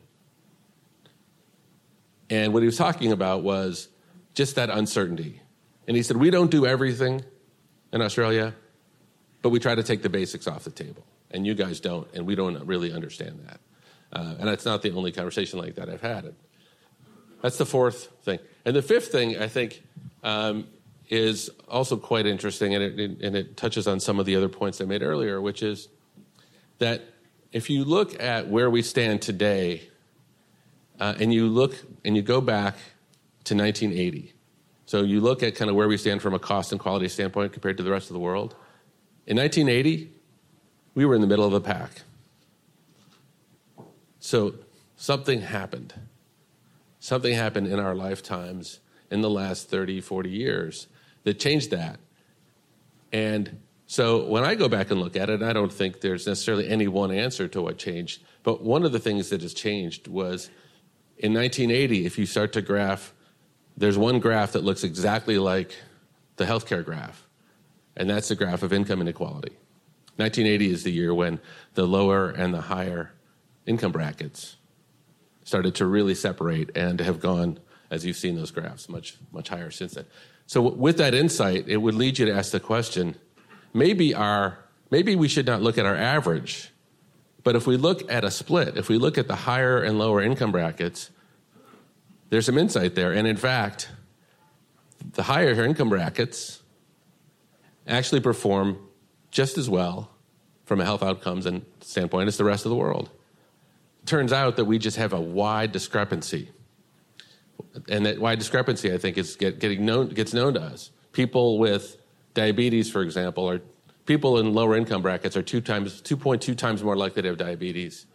And 2.30 2.54
what 2.54 2.64
he 2.64 2.66
was 2.66 2.78
talking 2.78 3.12
about 3.12 3.44
was 3.44 3.90
just 4.34 4.56
that 4.56 4.70
uncertainty. 4.70 5.42
And 5.88 5.96
he 5.98 6.04
said, 6.04 6.18
We 6.18 6.30
don't 6.30 6.50
do 6.50 6.66
everything 6.66 7.24
in 7.92 8.02
Australia, 8.02 8.54
but 9.46 9.52
we 9.52 9.60
try 9.60 9.76
to 9.76 9.84
take 9.84 10.02
the 10.02 10.10
basics 10.10 10.48
off 10.48 10.64
the 10.64 10.72
table. 10.72 11.06
And 11.30 11.46
you 11.46 11.54
guys 11.54 11.80
don't, 11.80 12.08
and 12.16 12.26
we 12.26 12.34
don't 12.34 12.66
really 12.66 12.92
understand 12.92 13.46
that. 13.46 13.60
Uh, 14.12 14.34
and 14.40 14.48
that's 14.48 14.66
not 14.66 14.82
the 14.82 14.92
only 14.94 15.12
conversation 15.12 15.60
like 15.60 15.76
that 15.76 15.88
I've 15.88 16.02
had. 16.02 16.34
That's 17.44 17.60
the 17.60 17.66
fourth 17.68 18.08
thing. 18.24 18.40
And 18.66 18.76
the 18.76 18.82
fifth 18.82 19.12
thing, 19.12 19.38
I 19.38 19.48
think, 19.48 19.84
um, 20.24 20.66
is 21.10 21.52
also 21.70 21.96
quite 21.96 22.26
interesting, 22.26 22.74
and 22.74 22.84
it, 23.00 23.22
and 23.22 23.36
it 23.36 23.56
touches 23.56 23.88
on 23.88 24.00
some 24.00 24.20
of 24.20 24.26
the 24.26 24.36
other 24.36 24.50
points 24.50 24.82
I 24.82 24.86
made 24.86 25.04
earlier, 25.04 25.40
which 25.40 25.62
is 25.62 25.90
that 26.80 27.04
if 27.52 27.70
you 27.70 27.86
look 27.86 28.20
at 28.20 28.48
where 28.48 28.72
we 28.72 28.82
stand 28.82 29.22
today, 29.22 29.84
uh, 31.00 31.14
and 31.20 31.32
you 31.32 31.46
look 31.46 31.76
and 32.04 32.16
you 32.16 32.24
go 32.24 32.42
back 32.42 32.78
to 33.44 33.54
1980, 33.54 34.34
so 34.88 35.04
you 35.04 35.22
look 35.22 35.44
at 35.44 35.54
kind 35.54 35.70
of 35.70 35.76
where 35.76 35.88
we 35.88 35.98
stand 35.98 36.24
from 36.24 36.34
a 36.34 36.40
cost 36.40 36.72
and 36.72 36.82
quality 36.82 37.08
standpoint 37.10 37.54
compared 37.54 37.78
to 37.78 37.84
the 37.84 37.92
rest 37.92 38.10
of 38.10 38.16
the 38.16 38.20
world. 38.20 38.56
In 39.28 39.38
1980, 39.38 40.12
we 40.94 41.06
were 41.06 41.16
in 41.16 41.22
the 41.22 41.28
middle 41.28 41.46
of 41.46 41.52
the 41.52 41.62
pack. 41.62 42.04
So 44.20 44.56
something 44.96 45.42
happened. 45.42 45.94
Something 47.00 47.36
happened 47.36 47.68
in 47.68 47.80
our 47.80 47.96
lifetimes 47.96 48.80
in 49.12 49.22
the 49.22 49.30
last 49.30 49.70
30, 49.70 50.02
40 50.02 50.30
years 50.30 50.88
that 51.24 51.40
changed 51.40 51.72
that. 51.72 52.00
And 53.12 53.62
so 53.88 54.26
when 54.26 54.44
I 54.44 54.56
go 54.56 54.68
back 54.68 54.90
and 54.90 55.00
look 55.00 55.16
at 55.16 55.30
it, 55.30 55.44
I 55.44 55.54
don't 55.54 55.72
think 55.72 56.02
there's 56.02 56.26
necessarily 56.26 56.68
any 56.68 56.88
one 56.88 57.12
answer 57.12 57.48
to 57.48 57.62
what 57.62 57.78
changed. 57.78 58.24
But 58.44 58.64
one 58.64 58.84
of 58.84 58.92
the 58.92 59.00
things 59.00 59.30
that 59.30 59.42
has 59.42 59.54
changed 59.54 60.08
was 60.08 60.50
in 61.18 61.34
1980, 61.34 62.06
if 62.06 62.18
you 62.18 62.26
start 62.26 62.54
to 62.54 62.62
graph, 62.62 63.14
there's 63.78 63.98
one 63.98 64.20
graph 64.20 64.54
that 64.54 64.64
looks 64.64 64.84
exactly 64.84 65.38
like 65.38 65.76
the 66.38 66.46
healthcare 66.46 66.84
graph, 66.84 67.25
and 67.96 68.10
that's 68.10 68.28
the 68.28 68.36
graph 68.36 68.64
of 68.64 68.74
income 68.74 69.02
inequality. 69.02 69.56
1980 70.18 70.72
is 70.72 70.84
the 70.84 70.92
year 70.92 71.14
when 71.14 71.40
the 71.74 71.86
lower 71.86 72.30
and 72.30 72.54
the 72.54 72.62
higher 72.62 73.12
income 73.66 73.92
brackets 73.92 74.56
started 75.44 75.76
to 75.76 75.86
really 75.86 76.16
separate 76.16 76.76
and 76.76 77.00
have 77.02 77.20
gone, 77.20 77.60
as 77.92 78.06
you've 78.06 78.18
seen 78.18 78.36
those 78.36 78.52
graphs, 78.52 78.88
much, 78.88 79.18
much 79.32 79.50
higher 79.50 79.72
since 79.72 79.94
then. 79.94 80.06
So, 80.48 80.62
with 80.62 80.98
that 80.98 81.14
insight, 81.14 81.68
it 81.68 81.78
would 81.78 81.96
lead 81.96 82.20
you 82.20 82.26
to 82.28 82.34
ask 82.34 82.52
the 82.52 82.60
question 82.60 83.16
maybe, 83.74 84.14
our, 84.14 84.58
maybe 84.90 85.16
we 85.16 85.28
should 85.28 85.46
not 85.46 85.62
look 85.62 85.78
at 85.78 85.86
our 85.86 85.96
average, 85.96 86.72
but 87.44 87.56
if 87.56 87.68
we 87.68 87.78
look 87.78 88.10
at 88.12 88.24
a 88.24 88.32
split, 88.32 88.78
if 88.78 88.90
we 88.90 88.98
look 88.98 89.18
at 89.18 89.28
the 89.28 89.36
higher 89.36 89.82
and 89.82 90.00
lower 90.00 90.22
income 90.22 90.52
brackets, 90.52 91.10
there's 92.30 92.46
some 92.46 92.58
insight 92.58 92.96
there. 92.96 93.12
And 93.12 93.28
in 93.28 93.38
fact, 93.38 93.90
the 95.14 95.24
higher 95.24 95.64
income 95.64 95.90
brackets 95.90 96.62
actually 97.88 98.22
perform 98.22 98.80
just 99.32 99.58
as 99.58 99.70
well 99.70 100.12
from 100.66 100.82
a 100.82 100.86
health 100.86 101.04
outcomes 101.04 101.46
and 101.46 101.66
standpoint 101.82 102.28
as 102.28 102.38
the 102.38 102.44
rest 102.44 102.66
of 102.66 102.70
the 102.70 102.76
world. 102.76 103.10
Turns 104.06 104.34
out 104.34 104.56
that 104.56 104.66
we 104.66 104.78
just 104.78 104.98
have 104.98 105.14
a 105.14 105.22
wide 105.22 105.72
discrepancy 105.72 106.50
and 107.90 108.06
that 108.06 108.20
wide 108.20 108.40
discrepancy, 108.40 108.94
I 108.94 108.98
think, 108.98 109.18
is 109.18 109.36
get, 109.36 109.60
getting 109.60 109.86
known, 109.86 110.10
gets 110.10 110.34
known 110.34 110.54
to 110.54 110.62
us. 110.62 110.92
People 111.12 111.58
with 111.58 111.98
diabetes, 112.34 112.90
for 112.90 113.02
example, 113.02 113.50
are 113.50 113.62
people 114.06 114.38
in 114.40 114.54
lower 114.54 114.76
income 114.76 115.02
brackets 115.02 115.36
are 115.36 115.42
two 115.42 115.62
times, 115.62 116.02
2.2 116.02 116.58
times 116.58 116.84
more 116.84 116.96
likely 116.96 117.22
to 117.22 117.30
have 117.30 117.38
diabetes, 117.38 118.06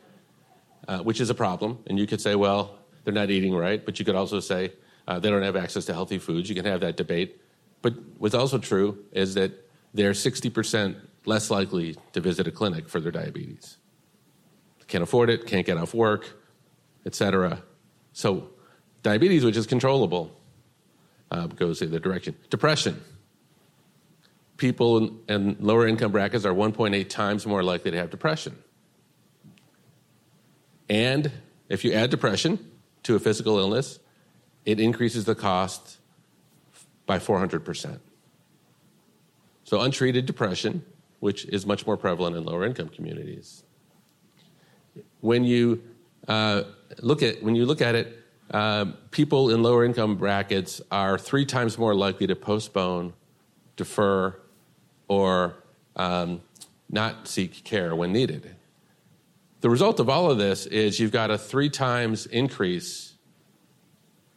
uh, 0.89 1.01
which 1.01 1.21
is 1.21 1.31
a 1.31 1.35
problem. 1.35 1.79
And 1.87 1.99
you 1.99 2.07
could 2.07 2.21
say, 2.21 2.35
well, 2.35 2.79
they're 3.05 3.15
not 3.15 3.31
eating 3.31 3.55
right, 3.55 3.85
but 3.85 3.99
you 3.99 4.05
could 4.05 4.15
also 4.15 4.41
say 4.41 4.73
uh, 5.09 5.19
they 5.19 5.31
don't 5.31 5.43
have 5.43 5.57
access 5.57 5.85
to 5.87 5.93
healthy 5.93 6.19
foods. 6.19 6.49
You 6.49 6.55
can 6.55 6.65
have 6.65 6.81
that 6.81 6.97
debate. 6.97 7.41
But 7.83 7.95
what's 8.19 8.35
also 8.35 8.59
true 8.59 9.05
is 9.13 9.35
that 9.35 9.53
they're 9.95 10.13
60% 10.13 10.97
less 11.27 11.51
likely 11.51 11.97
to 12.13 12.21
visit 12.21 12.47
a 12.47 12.51
clinic 12.51 12.89
for 12.89 13.01
their 13.01 13.13
diabetes. 13.13 13.77
Can't 14.87 15.03
afford 15.03 15.31
it, 15.31 15.47
can't 15.47 15.65
get 15.65 15.77
off 15.77 15.95
work, 15.95 16.37
etc. 17.07 17.63
So 18.13 18.51
Diabetes, 19.03 19.45
which 19.45 19.57
is 19.57 19.67
controllable, 19.67 20.31
uh, 21.31 21.47
goes 21.47 21.79
the 21.81 21.87
other 21.87 21.99
direction. 21.99 22.37
Depression. 22.51 23.01
People 24.57 24.99
in, 24.99 25.21
in 25.29 25.57
lower 25.61 25.87
income 25.87 26.13
brackets 26.13 26.45
are 26.45 26.53
1.8 26.53 27.09
times 27.09 27.47
more 27.47 27.63
likely 27.63 27.91
to 27.91 27.97
have 27.97 28.11
depression. 28.11 28.59
And 30.89 31.31
if 31.69 31.85
you 31.85 31.93
add 31.93 32.11
depression 32.11 32.59
to 33.05 33.15
a 33.15 33.19
physical 33.19 33.59
illness, 33.59 34.01
it 34.67 34.81
increases 34.81 35.25
the 35.25 35.35
cost 35.35 35.99
by 37.11 37.19
400%. 37.19 37.99
So, 39.65 39.81
untreated 39.81 40.27
depression, 40.27 40.85
which 41.19 41.45
is 41.47 41.67
much 41.67 41.85
more 41.85 41.97
prevalent 41.97 42.37
in 42.37 42.45
lower 42.45 42.65
income 42.65 42.89
communities. 42.89 43.65
When 45.21 45.43
you, 45.43 45.83
uh, 46.29 46.63
look, 47.01 47.25
at, 47.25 47.43
when 47.43 47.57
you 47.57 47.67
look 47.67 47.83
at 47.83 47.97
it 47.97 48.17
um, 48.53 48.95
people 49.11 49.51
in 49.51 49.61
lower 49.61 49.85
income 49.85 50.15
brackets 50.15 50.81
are 50.93 51.19
three 51.19 51.45
times 51.45 51.77
more 51.79 51.97
likely 51.97 52.29
to 52.29 52.37
postpone, 52.37 53.13
defer, 53.75 54.37
or 55.09 55.57
um, 55.97 56.43
not 56.89 57.27
seek 57.27 57.65
care 57.65 57.93
when 57.97 58.13
needed. 58.13 58.55
The 59.63 59.71
result 59.71 59.99
of 59.99 60.09
all 60.09 60.31
of 60.31 60.39
this 60.39 60.67
is 60.67 61.01
you've 61.01 61.11
got 61.11 61.33
a 61.33 61.39
three 61.39 61.71
times 61.71 62.27
increase 62.27 63.10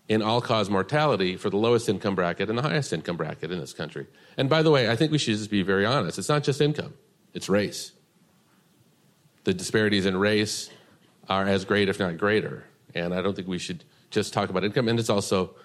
in 0.08 0.22
all 0.22 0.42
cause 0.42 0.70
mortality 0.70 1.38
for 1.38 1.50
the 1.50 1.58
lowest 1.58 1.88
income 1.88 2.16
bracket 2.16 2.50
and 2.50 2.58
the 2.58 2.62
highest 2.62 2.92
income 2.92 3.16
bracket 3.16 3.52
in 3.52 3.60
this 3.60 3.74
country. 3.74 4.08
And 4.38 4.50
by 4.50 4.62
the 4.62 4.72
way, 4.72 4.90
I 4.90 4.96
think 4.96 5.12
we 5.12 5.18
should 5.18 5.38
just 5.38 5.50
be 5.50 5.62
very 5.62 5.86
honest. 5.86 6.18
It's 6.18 6.30
not 6.30 6.44
just 6.44 6.62
income, 6.62 6.94
it's 7.34 7.50
race. 7.50 7.94
The 9.46 9.54
disparities 9.54 10.06
in 10.06 10.16
race 10.18 10.70
are 11.28 11.48
as 11.48 11.66
great, 11.66 11.90
if 11.90 12.00
not 12.00 12.18
greater. 12.18 12.66
And 12.96 13.14
I 13.14 13.22
don't 13.22 13.36
think 13.36 13.48
we 13.48 13.60
should 13.60 13.84
just 14.10 14.34
talk 14.34 14.50
about 14.50 14.64
income, 14.64 14.88
and 14.88 15.00
it's 15.00 15.10
also 15.10 15.56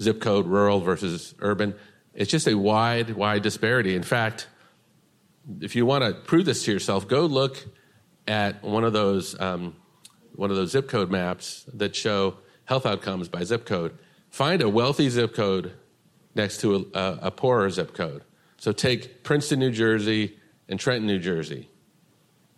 zip 0.00 0.20
code, 0.20 0.46
rural 0.46 0.80
versus 0.80 1.34
urban. 1.40 1.74
It's 2.14 2.30
just 2.30 2.48
a 2.48 2.54
wide, 2.54 3.10
wide 3.10 3.42
disparity. 3.42 3.94
In 3.94 4.02
fact, 4.02 4.48
if 5.60 5.76
you 5.76 5.86
want 5.86 6.04
to 6.04 6.12
prove 6.12 6.46
this 6.46 6.64
to 6.64 6.72
yourself, 6.72 7.06
go 7.06 7.26
look 7.26 7.64
at 8.26 8.62
one 8.62 8.84
of 8.84 8.92
those 8.92 9.38
um, 9.40 9.76
one 10.34 10.50
of 10.50 10.56
those 10.56 10.70
zip 10.70 10.88
code 10.88 11.10
maps 11.10 11.64
that 11.74 11.96
show 11.96 12.36
health 12.68 12.84
outcomes 12.84 13.28
by 13.28 13.42
zip 13.42 13.64
code. 13.64 13.98
Find 14.28 14.60
a 14.60 14.68
wealthy 14.68 15.08
zip 15.08 15.34
code 15.34 15.72
next 16.34 16.60
to 16.60 16.90
a, 16.94 17.18
a 17.22 17.30
poorer 17.30 17.70
zip 17.70 17.94
code. 17.94 18.22
So 18.58 18.72
take 18.72 19.24
Princeton, 19.24 19.58
New 19.58 19.70
Jersey, 19.70 20.36
and 20.68 20.78
Trenton, 20.78 21.06
New 21.06 21.18
Jersey, 21.18 21.70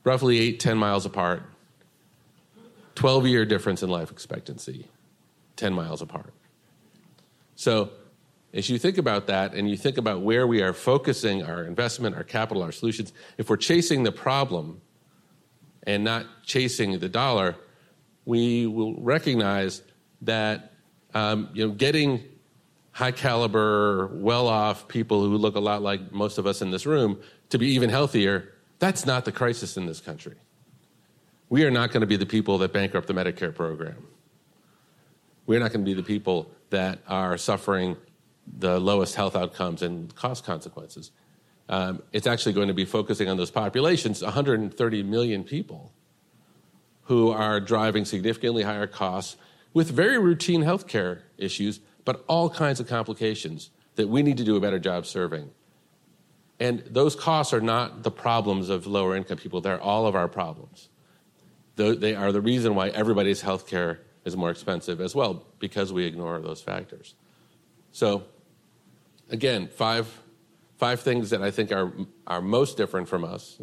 roughly 0.02 0.40
eight, 0.40 0.58
ten 0.58 0.76
miles 0.76 1.06
apart. 1.06 1.44
12 2.96 3.28
year 3.28 3.46
difference 3.46 3.82
in 3.84 3.88
life 3.88 4.10
expectancy. 4.10 4.88
10 5.56 5.72
miles 5.72 6.02
apart. 6.02 6.34
So, 7.54 7.90
as 8.52 8.68
you 8.68 8.78
think 8.78 8.98
about 8.98 9.28
that 9.28 9.54
and 9.54 9.70
you 9.70 9.76
think 9.76 9.96
about 9.96 10.22
where 10.22 10.46
we 10.46 10.60
are 10.60 10.72
focusing 10.72 11.44
our 11.44 11.62
investment, 11.62 12.16
our 12.16 12.24
capital, 12.24 12.62
our 12.64 12.72
solutions, 12.72 13.12
if 13.38 13.48
we're 13.48 13.56
chasing 13.56 14.02
the 14.02 14.10
problem 14.10 14.80
and 15.84 16.02
not 16.02 16.26
chasing 16.44 16.98
the 16.98 17.08
dollar, 17.08 17.56
we 18.24 18.66
will 18.66 19.00
recognize 19.00 19.82
that 20.22 20.72
um, 21.14 21.48
you 21.52 21.66
know 21.66 21.74
getting 21.74 22.22
high 22.92 23.12
caliber, 23.12 24.08
well 24.14 24.48
off 24.48 24.88
people 24.88 25.22
who 25.22 25.36
look 25.36 25.56
a 25.56 25.60
lot 25.60 25.82
like 25.82 26.12
most 26.12 26.38
of 26.38 26.46
us 26.46 26.60
in 26.60 26.70
this 26.70 26.86
room 26.86 27.20
to 27.50 27.58
be 27.58 27.68
even 27.68 27.90
healthier, 27.90 28.52
that's 28.78 29.06
not 29.06 29.24
the 29.24 29.32
crisis 29.32 29.76
in 29.76 29.86
this 29.86 30.00
country. 30.00 30.36
We 31.48 31.64
are 31.64 31.70
not 31.70 31.90
going 31.90 32.02
to 32.02 32.06
be 32.06 32.16
the 32.16 32.26
people 32.26 32.58
that 32.58 32.72
bankrupt 32.72 33.06
the 33.06 33.14
Medicare 33.14 33.54
program. 33.54 34.06
We're 35.46 35.60
not 35.60 35.72
going 35.72 35.84
to 35.84 35.88
be 35.88 35.94
the 35.94 36.02
people 36.02 36.50
that 36.70 37.00
are 37.08 37.36
suffering 37.36 37.96
the 38.46 38.78
lowest 38.78 39.14
health 39.14 39.36
outcomes 39.36 39.82
and 39.82 40.14
cost 40.14 40.44
consequences. 40.44 41.10
Um, 41.68 42.02
it's 42.12 42.26
actually 42.26 42.52
going 42.52 42.68
to 42.68 42.74
be 42.74 42.84
focusing 42.84 43.28
on 43.28 43.36
those 43.36 43.50
populations 43.50 44.22
130 44.22 45.02
million 45.04 45.44
people 45.44 45.92
who 47.04 47.30
are 47.30 47.60
driving 47.60 48.04
significantly 48.04 48.62
higher 48.62 48.86
costs 48.86 49.36
with 49.72 49.90
very 49.90 50.18
routine 50.18 50.62
healthcare 50.62 51.22
issues, 51.38 51.80
but 52.04 52.24
all 52.28 52.50
kinds 52.50 52.80
of 52.80 52.88
complications 52.88 53.70
that 53.96 54.08
we 54.08 54.22
need 54.22 54.36
to 54.38 54.44
do 54.44 54.56
a 54.56 54.60
better 54.60 54.78
job 54.78 55.06
serving. 55.06 55.50
And 56.58 56.80
those 56.80 57.16
costs 57.16 57.52
are 57.54 57.60
not 57.60 58.02
the 58.02 58.10
problems 58.10 58.68
of 58.68 58.86
lower 58.86 59.16
income 59.16 59.38
people, 59.38 59.60
they're 59.60 59.80
all 59.80 60.06
of 60.06 60.14
our 60.14 60.28
problems. 60.28 60.88
They 61.76 62.14
are 62.14 62.30
the 62.32 62.42
reason 62.42 62.74
why 62.74 62.88
everybody's 62.90 63.42
healthcare 63.42 63.98
is 64.24 64.36
more 64.36 64.50
expensive 64.50 65.00
as 65.00 65.14
well, 65.14 65.46
because 65.58 65.92
we 65.92 66.04
ignore 66.04 66.38
those 66.40 66.60
factors. 66.60 67.14
So, 67.92 68.24
again, 69.30 69.68
five, 69.68 70.20
five 70.76 71.00
things 71.00 71.30
that 71.30 71.42
I 71.42 71.50
think 71.50 71.72
are, 71.72 71.90
are 72.26 72.42
most 72.42 72.76
different 72.76 73.08
from 73.08 73.24
us, 73.24 73.56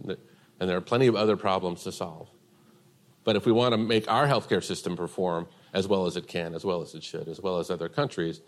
and 0.59 0.69
there 0.69 0.77
are 0.77 0.81
plenty 0.81 1.05
of 1.05 1.15
other 1.15 1.37
problems 1.37 1.83
to 1.83 1.91
solve. 1.91 2.27
But 3.23 3.35
if 3.35 3.45
we 3.45 3.51
want 3.51 3.73
to 3.73 3.77
make 3.77 4.09
our 4.09 4.25
healthcare 4.25 4.63
system 4.63 4.95
perform 4.95 5.47
as 5.73 5.87
well 5.87 6.05
as 6.05 6.17
it 6.17 6.27
can, 6.27 6.53
as 6.55 6.65
well 6.65 6.81
as 6.81 6.95
it 6.95 7.03
should, 7.03 7.27
as 7.27 7.41
well 7.41 7.59
as 7.59 7.69
other 7.69 7.89
countries, 7.89 8.41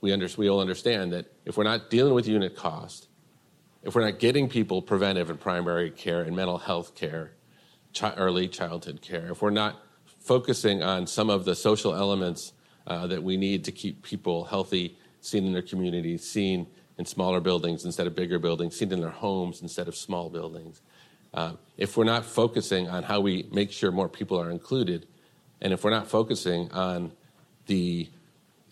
we, 0.00 0.12
under, 0.12 0.28
we 0.36 0.48
all 0.48 0.60
understand 0.60 1.12
that 1.12 1.26
if 1.44 1.56
we're 1.56 1.64
not 1.64 1.90
dealing 1.90 2.14
with 2.14 2.26
unit 2.26 2.56
cost, 2.56 3.08
if 3.82 3.94
we're 3.94 4.04
not 4.04 4.18
getting 4.18 4.48
people 4.48 4.82
preventive 4.82 5.30
and 5.30 5.40
primary 5.40 5.90
care 5.90 6.22
and 6.22 6.34
mental 6.34 6.58
health 6.58 6.94
care, 6.94 7.32
early 8.16 8.48
childhood 8.48 9.00
care, 9.02 9.30
if 9.30 9.42
we're 9.42 9.50
not 9.50 9.80
focusing 10.20 10.82
on 10.82 11.06
some 11.06 11.30
of 11.30 11.44
the 11.44 11.54
social 11.54 11.94
elements 11.94 12.52
uh, 12.86 13.06
that 13.06 13.22
we 13.22 13.36
need 13.36 13.64
to 13.64 13.72
keep 13.72 14.02
people 14.02 14.44
healthy, 14.44 14.98
seen 15.20 15.44
in 15.46 15.52
their 15.52 15.62
communities, 15.62 16.28
seen 16.28 16.66
in 16.98 17.04
smaller 17.04 17.40
buildings 17.40 17.84
instead 17.84 18.06
of 18.06 18.14
bigger 18.14 18.38
buildings, 18.38 18.76
seen 18.76 18.92
in 18.92 19.00
their 19.00 19.10
homes 19.10 19.62
instead 19.62 19.88
of 19.88 19.96
small 19.96 20.28
buildings. 20.28 20.82
Uh, 21.32 21.52
if 21.76 21.96
we're 21.96 22.04
not 22.04 22.24
focusing 22.24 22.88
on 22.88 23.02
how 23.02 23.20
we 23.20 23.48
make 23.52 23.70
sure 23.70 23.90
more 23.90 24.08
people 24.08 24.38
are 24.38 24.50
included, 24.50 25.06
and 25.60 25.72
if 25.72 25.84
we're 25.84 25.90
not 25.90 26.08
focusing 26.08 26.70
on 26.72 27.12
the 27.66 28.08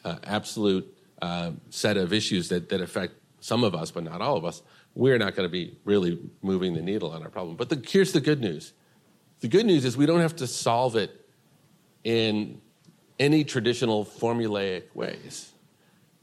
uh, 0.04 0.16
absolute 0.24 0.96
uh, 1.20 1.52
set 1.70 1.96
of 1.96 2.12
issues 2.12 2.48
that, 2.48 2.68
that 2.68 2.80
affect 2.80 3.14
some 3.40 3.64
of 3.64 3.74
us, 3.74 3.90
but 3.90 4.04
not 4.04 4.20
all 4.20 4.36
of 4.36 4.44
us, 4.44 4.62
we're 4.94 5.18
not 5.18 5.36
going 5.36 5.48
to 5.48 5.52
be 5.52 5.76
really 5.84 6.18
moving 6.42 6.74
the 6.74 6.82
needle 6.82 7.10
on 7.10 7.22
our 7.22 7.28
problem. 7.28 7.56
But 7.56 7.68
the, 7.68 7.82
here's 7.86 8.12
the 8.12 8.20
good 8.20 8.40
news 8.40 8.72
the 9.40 9.48
good 9.48 9.66
news 9.66 9.84
is 9.84 9.96
we 9.96 10.06
don't 10.06 10.20
have 10.20 10.36
to 10.36 10.48
solve 10.48 10.96
it 10.96 11.28
in 12.02 12.60
any 13.20 13.44
traditional 13.44 14.04
formulaic 14.04 14.94
ways. 14.94 15.52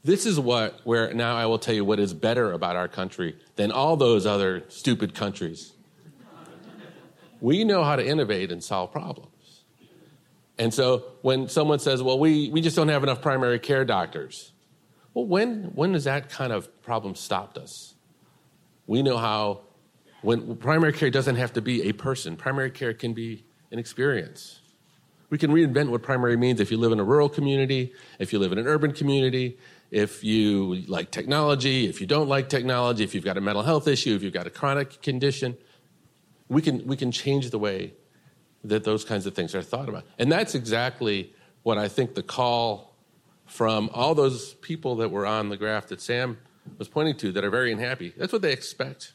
This 0.04 0.26
is 0.26 0.38
what, 0.38 0.80
where 0.84 1.12
now 1.14 1.34
I 1.34 1.46
will 1.46 1.58
tell 1.58 1.74
you 1.74 1.84
what 1.84 1.98
is 1.98 2.12
better 2.12 2.52
about 2.52 2.76
our 2.76 2.88
country 2.88 3.36
than 3.56 3.72
all 3.72 3.96
those 3.96 4.26
other 4.26 4.64
stupid 4.68 5.14
countries. 5.14 5.72
we 7.40 7.64
know 7.64 7.82
how 7.82 7.96
to 7.96 8.06
innovate 8.06 8.52
and 8.52 8.62
solve 8.62 8.92
problems. 8.92 9.30
And 10.58 10.72
so 10.72 11.04
when 11.22 11.48
someone 11.48 11.78
says, 11.78 12.02
well, 12.02 12.18
we, 12.18 12.50
we 12.50 12.60
just 12.60 12.76
don't 12.76 12.88
have 12.88 13.02
enough 13.02 13.20
primary 13.20 13.58
care 13.58 13.84
doctors, 13.84 14.52
well, 15.12 15.26
when, 15.26 15.64
when 15.74 15.92
has 15.94 16.04
that 16.04 16.30
kind 16.30 16.52
of 16.52 16.82
problem 16.82 17.14
stopped 17.14 17.58
us? 17.58 17.94
We 18.86 19.02
know 19.02 19.16
how, 19.16 19.62
when 20.22 20.56
primary 20.56 20.92
care 20.92 21.10
doesn't 21.10 21.36
have 21.36 21.52
to 21.54 21.60
be 21.60 21.88
a 21.88 21.92
person, 21.92 22.36
primary 22.36 22.70
care 22.70 22.94
can 22.94 23.12
be 23.12 23.44
an 23.70 23.78
experience. 23.78 24.60
We 25.28 25.38
can 25.38 25.50
reinvent 25.50 25.90
what 25.90 26.02
primary 26.02 26.36
means 26.36 26.60
if 26.60 26.70
you 26.70 26.78
live 26.78 26.92
in 26.92 27.00
a 27.00 27.04
rural 27.04 27.28
community, 27.28 27.92
if 28.18 28.32
you 28.32 28.38
live 28.38 28.52
in 28.52 28.58
an 28.58 28.66
urban 28.66 28.92
community, 28.92 29.58
if 29.90 30.22
you 30.22 30.84
like 30.86 31.10
technology, 31.10 31.86
if 31.86 32.00
you 32.00 32.06
don't 32.06 32.28
like 32.28 32.48
technology, 32.48 33.04
if 33.04 33.14
you've 33.14 33.24
got 33.24 33.36
a 33.36 33.40
mental 33.40 33.62
health 33.62 33.88
issue, 33.88 34.14
if 34.14 34.22
you've 34.22 34.32
got 34.32 34.46
a 34.46 34.50
chronic 34.50 35.02
condition. 35.02 35.56
We 36.48 36.62
can, 36.62 36.86
we 36.86 36.96
can 36.96 37.10
change 37.10 37.50
the 37.50 37.58
way 37.58 37.94
that 38.68 38.84
those 38.84 39.04
kinds 39.04 39.26
of 39.26 39.34
things 39.34 39.54
are 39.54 39.62
thought 39.62 39.88
about. 39.88 40.04
And 40.18 40.30
that's 40.30 40.54
exactly 40.54 41.32
what 41.62 41.78
I 41.78 41.88
think 41.88 42.14
the 42.14 42.22
call 42.22 42.96
from 43.46 43.90
all 43.92 44.14
those 44.14 44.54
people 44.54 44.96
that 44.96 45.10
were 45.10 45.26
on 45.26 45.48
the 45.48 45.56
graph 45.56 45.86
that 45.88 46.00
Sam 46.00 46.38
was 46.78 46.88
pointing 46.88 47.16
to 47.18 47.32
that 47.32 47.44
are 47.44 47.50
very 47.50 47.72
unhappy. 47.72 48.12
That's 48.16 48.32
what 48.32 48.42
they 48.42 48.52
expect 48.52 49.12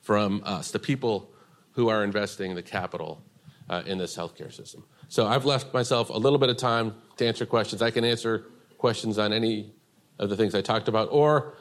from 0.00 0.42
us, 0.44 0.70
the 0.70 0.78
people 0.78 1.30
who 1.72 1.88
are 1.88 2.02
investing 2.02 2.54
the 2.54 2.62
capital 2.62 3.22
uh, 3.68 3.82
in 3.86 3.98
this 3.98 4.16
healthcare 4.16 4.52
system. 4.52 4.84
So 5.08 5.26
I've 5.26 5.44
left 5.44 5.74
myself 5.74 6.08
a 6.10 6.16
little 6.16 6.38
bit 6.38 6.48
of 6.48 6.56
time 6.56 6.94
to 7.18 7.26
answer 7.26 7.44
questions. 7.44 7.82
I 7.82 7.90
can 7.90 8.04
answer 8.04 8.46
questions 8.78 9.18
on 9.18 9.32
any 9.32 9.72
of 10.18 10.30
the 10.30 10.36
things 10.36 10.54
I 10.54 10.62
talked 10.62 10.88
about, 10.88 11.08
or 11.10 11.54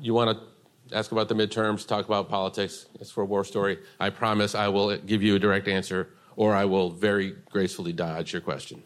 you 0.00 0.14
want 0.14 0.38
to 0.38 0.44
ask 0.92 1.12
about 1.12 1.28
the 1.28 1.34
midterms, 1.34 1.86
talk 1.86 2.06
about 2.06 2.28
politics. 2.28 2.86
It's 3.00 3.10
for 3.10 3.22
a 3.22 3.24
war 3.24 3.44
story. 3.44 3.78
I 3.98 4.10
promise 4.10 4.54
I 4.54 4.68
will 4.68 4.96
give 4.98 5.22
you 5.22 5.36
a 5.36 5.38
direct 5.38 5.68
answer, 5.68 6.10
or 6.36 6.54
I 6.54 6.64
will 6.64 6.90
very 6.90 7.34
gracefully 7.50 7.92
dodge 7.92 8.32
your 8.32 8.42
question. 8.42 8.82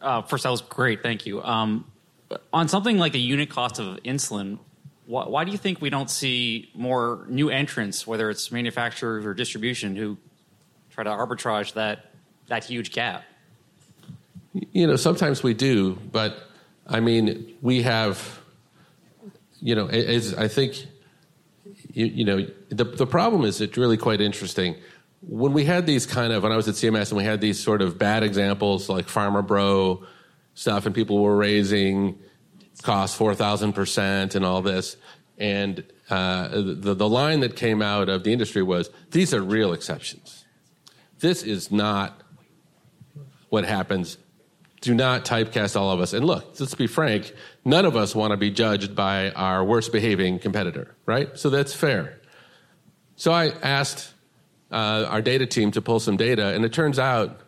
Uh, 0.00 0.22
first, 0.22 0.44
that 0.44 0.50
was 0.50 0.62
great. 0.62 1.02
Thank 1.02 1.26
you. 1.26 1.42
Um, 1.42 1.84
on 2.52 2.68
something 2.68 2.98
like 2.98 3.12
the 3.12 3.20
unit 3.20 3.50
cost 3.50 3.78
of 3.78 3.98
insulin, 4.04 4.58
why, 5.08 5.26
why, 5.26 5.44
do 5.44 5.52
you 5.52 5.56
think 5.56 5.80
we 5.80 5.88
don't 5.88 6.10
see 6.10 6.70
more 6.74 7.24
new 7.30 7.48
entrants, 7.48 8.06
whether 8.06 8.28
it's 8.28 8.52
manufacturers 8.52 9.24
or 9.24 9.32
distribution, 9.32 9.96
who 9.96 10.18
try 10.90 11.02
to 11.02 11.10
arbitrage 11.10 11.72
that 11.72 12.12
that 12.48 12.64
huge 12.64 12.92
gap? 12.92 13.24
You 14.72 14.86
know, 14.86 14.96
sometimes 14.96 15.42
we 15.42 15.54
do, 15.54 15.98
but 16.12 16.36
I 16.86 17.00
mean, 17.00 17.56
we 17.62 17.82
have. 17.82 18.38
You 19.60 19.74
know, 19.74 19.88
I 19.88 20.46
think, 20.46 20.86
you, 21.92 22.06
you 22.06 22.24
know, 22.24 22.46
the 22.68 22.84
the 22.84 23.06
problem 23.06 23.44
is 23.44 23.60
it's 23.60 23.76
really 23.78 23.96
quite 23.96 24.20
interesting 24.20 24.76
when 25.22 25.52
we 25.52 25.64
had 25.64 25.86
these 25.86 26.06
kind 26.06 26.32
of 26.32 26.42
when 26.42 26.52
I 26.52 26.56
was 26.56 26.68
at 26.68 26.74
CMS 26.74 27.08
and 27.08 27.16
we 27.16 27.24
had 27.24 27.40
these 27.40 27.58
sort 27.58 27.82
of 27.82 27.98
bad 27.98 28.22
examples 28.22 28.88
like 28.88 29.06
Pharma 29.06 29.44
Bro 29.44 30.04
stuff, 30.54 30.86
and 30.86 30.94
people 30.94 31.22
were 31.22 31.36
raising 31.36 32.18
thousand 33.34 33.72
percent 33.72 34.34
and 34.34 34.44
all 34.44 34.62
this, 34.62 34.96
and 35.38 35.84
uh, 36.10 36.48
the 36.48 36.94
the 36.94 37.08
line 37.08 37.40
that 37.40 37.56
came 37.56 37.82
out 37.82 38.08
of 38.08 38.24
the 38.24 38.32
industry 38.32 38.62
was 38.62 38.90
these 39.10 39.34
are 39.34 39.42
real 39.42 39.72
exceptions. 39.72 40.44
This 41.18 41.42
is 41.42 41.70
not 41.70 42.22
what 43.48 43.64
happens. 43.64 44.18
Do 44.80 44.94
not 44.94 45.24
typecast 45.24 45.74
all 45.74 45.90
of 45.90 46.00
us. 46.00 46.12
And 46.12 46.24
look, 46.24 46.60
let's 46.60 46.74
be 46.74 46.86
frank, 46.86 47.32
none 47.64 47.84
of 47.84 47.96
us 47.96 48.14
want 48.14 48.30
to 48.30 48.36
be 48.36 48.50
judged 48.50 48.94
by 48.94 49.32
our 49.32 49.64
worst 49.64 49.90
behaving 49.90 50.38
competitor, 50.38 50.94
right? 51.04 51.36
So 51.36 51.50
that's 51.50 51.74
fair. 51.74 52.20
So 53.16 53.32
I 53.32 53.48
asked 53.48 54.12
uh, 54.70 55.06
our 55.08 55.20
data 55.20 55.46
team 55.46 55.72
to 55.72 55.82
pull 55.82 55.98
some 55.98 56.16
data, 56.16 56.54
and 56.54 56.64
it 56.64 56.72
turns 56.72 56.98
out 56.98 57.40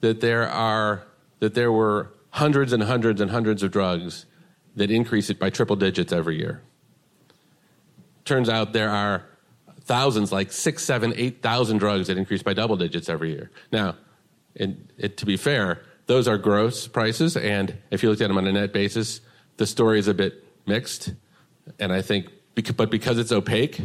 that 0.00 0.20
there 0.20 0.48
are 0.48 1.02
that 1.40 1.54
there 1.54 1.72
were 1.72 2.12
hundreds 2.30 2.72
and 2.72 2.82
hundreds 2.82 3.20
and 3.20 3.30
hundreds 3.30 3.62
of 3.62 3.72
drugs 3.72 4.26
that 4.76 4.90
increase 4.90 5.30
it 5.30 5.38
by 5.38 5.50
triple 5.50 5.76
digits 5.76 6.12
every 6.12 6.38
year. 6.38 6.62
Turns 8.24 8.48
out 8.48 8.72
there 8.72 8.90
are 8.90 9.24
thousands, 9.82 10.30
like 10.32 10.52
six, 10.52 10.84
seven, 10.84 11.14
eight 11.16 11.42
thousand 11.42 11.78
drugs 11.78 12.08
that 12.08 12.18
increase 12.18 12.42
by 12.42 12.52
double 12.52 12.76
digits 12.76 13.08
every 13.08 13.30
year. 13.30 13.50
Now, 13.72 13.96
it, 14.54 14.76
it, 14.98 15.16
to 15.16 15.26
be 15.26 15.36
fair, 15.36 15.82
those 16.06 16.28
are 16.28 16.38
gross 16.38 16.86
prices, 16.86 17.36
and 17.36 17.76
if 17.90 18.02
you 18.02 18.10
looked 18.10 18.20
at 18.20 18.28
them 18.28 18.38
on 18.38 18.46
a 18.46 18.52
net 18.52 18.72
basis, 18.72 19.20
the 19.56 19.66
story 19.66 19.98
is 19.98 20.08
a 20.08 20.14
bit 20.14 20.44
mixed. 20.66 21.14
And 21.78 21.92
I 21.92 22.02
think, 22.02 22.28
but 22.76 22.90
because 22.90 23.18
it's 23.18 23.32
opaque, 23.32 23.80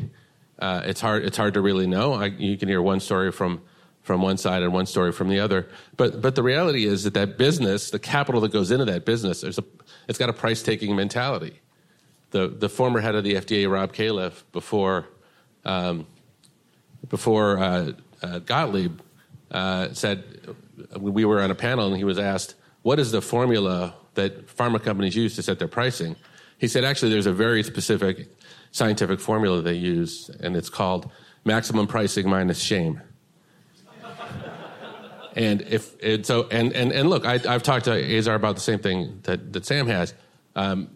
uh, 0.60 0.82
it's 0.86 1.02
hard. 1.02 1.26
It's 1.26 1.38
hard 1.38 1.56
to 1.56 1.62
really 1.62 1.88
know. 1.88 2.14
I, 2.14 2.26
you 2.28 2.58
can 2.58 2.70
hear 2.70 2.82
one 2.82 3.00
story 3.00 3.32
from 3.32 3.62
from 4.04 4.22
one 4.22 4.38
side 4.38 4.62
and 4.62 4.72
one 4.72 4.86
story 4.86 5.12
from 5.12 5.30
the 5.30 5.40
other. 5.40 5.68
But 5.98 6.22
but 6.22 6.36
the 6.36 6.44
reality 6.44 6.86
is 6.86 7.04
that 7.04 7.14
that 7.16 7.38
business, 7.38 7.90
the 7.90 8.00
capital 8.00 8.42
that 8.42 8.52
goes 8.52 8.70
into 8.70 8.86
that 8.86 9.06
business, 9.06 9.42
there's 9.42 9.58
a, 9.58 9.64
it's 10.08 10.20
got 10.20 10.30
a 10.30 10.34
price 10.34 10.62
taking 10.62 10.96
mentality. 10.96 11.60
The 12.32 12.48
the 12.48 12.70
former 12.70 13.00
head 13.00 13.16
of 13.16 13.24
the 13.24 13.36
FDA, 13.36 13.70
Rob 13.72 13.94
Califf, 13.94 14.44
before 14.52 15.08
um, 15.66 16.06
before 17.10 17.58
uh, 17.58 17.92
uh, 18.22 18.40
Gottlieb, 18.40 19.00
uh, 19.52 19.94
said 19.94 20.56
we 20.98 21.26
were 21.26 21.42
on 21.42 21.52
a 21.52 21.56
panel 21.56 21.88
and 21.88 21.98
he 21.98 22.04
was 22.04 22.20
asked, 22.20 22.56
what 22.82 23.00
is 23.00 23.12
the 23.12 23.22
formula 23.22 23.96
that 24.16 24.48
pharma 24.48 24.82
companies 24.82 25.16
use 25.16 25.36
to 25.36 25.44
set 25.44 25.60
their 25.60 25.68
pricing? 25.68 26.16
He 26.58 26.68
said, 26.68 26.84
actually, 26.84 27.12
there's 27.12 27.26
a 27.26 27.34
very 27.34 27.64
specific 27.64 28.30
scientific 28.72 29.20
formula 29.20 29.62
they 29.62 29.74
use, 29.74 30.30
and 30.40 30.56
it's 30.56 30.70
called 30.70 31.10
maximum 31.46 31.88
pricing 31.88 32.30
minus 32.30 32.60
shame. 32.60 33.02
And 35.36 35.62
if 35.62 36.02
and 36.04 36.26
so 36.26 36.48
and 36.50 36.74
and 36.74 36.92
and 36.92 37.10
look, 37.10 37.26
I, 37.26 37.38
have 37.38 37.64
talked 37.64 37.86
to 37.86 38.18
Azar 38.18 38.36
about 38.36 38.56
the 38.56 38.62
same 38.62 38.80
thing 38.80 39.20
that 39.24 39.54
that 39.54 39.66
Sam 39.66 39.88
has. 39.88 40.14
Um, 40.56 40.90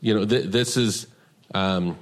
you 0.00 0.14
know, 0.14 0.24
th- 0.24 0.46
this 0.46 0.76
is. 0.76 1.06
Um, 1.54 1.98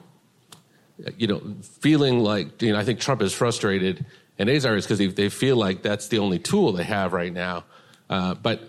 you 1.16 1.27
know, 1.27 1.42
feeling 1.81 2.21
like 2.21 2.62
you 2.62 2.73
know, 2.73 2.79
I 2.79 2.85
think 2.85 3.01
Trump 3.01 3.23
is 3.23 3.33
frustrated, 3.33 4.07
and 4.38 4.49
Azar 4.49 4.77
is 4.77 4.85
because 4.85 4.99
they, 4.99 5.09
they 5.09 5.29
feel 5.31 5.57
like 5.57 5.83
that's 5.83 6.09
the 6.09 6.21
only 6.21 6.38
tool 6.38 6.73
they 6.73 6.85
have 6.85 7.12
right 7.12 7.33
now. 7.33 7.64
Uh, 8.09 8.35
but 8.35 8.61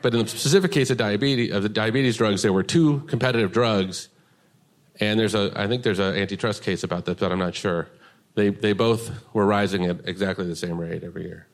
but 0.00 0.14
in 0.14 0.22
the 0.22 0.28
specific 0.28 0.72
case 0.72 0.90
of 0.90 0.96
diabetes 0.96 1.52
of 1.52 1.62
the 1.62 1.68
diabetes 1.68 2.16
drugs, 2.16 2.42
there 2.42 2.52
were 2.52 2.62
two 2.62 3.00
competitive 3.00 3.52
drugs 3.52 4.08
and 5.00 5.18
there's 5.18 5.34
a, 5.34 5.52
I 5.56 5.66
think 5.66 5.82
there's 5.82 5.98
an 5.98 6.14
antitrust 6.14 6.62
case 6.62 6.84
about 6.84 7.04
this, 7.04 7.16
but 7.18 7.32
I'm 7.32 7.38
not 7.38 7.54
sure. 7.54 7.88
They, 8.34 8.50
they 8.50 8.72
both 8.72 9.10
were 9.34 9.44
rising 9.44 9.86
at 9.86 10.08
exactly 10.08 10.46
the 10.46 10.56
same 10.56 10.78
rate 10.78 11.02
every 11.02 11.24
year. 11.24 11.46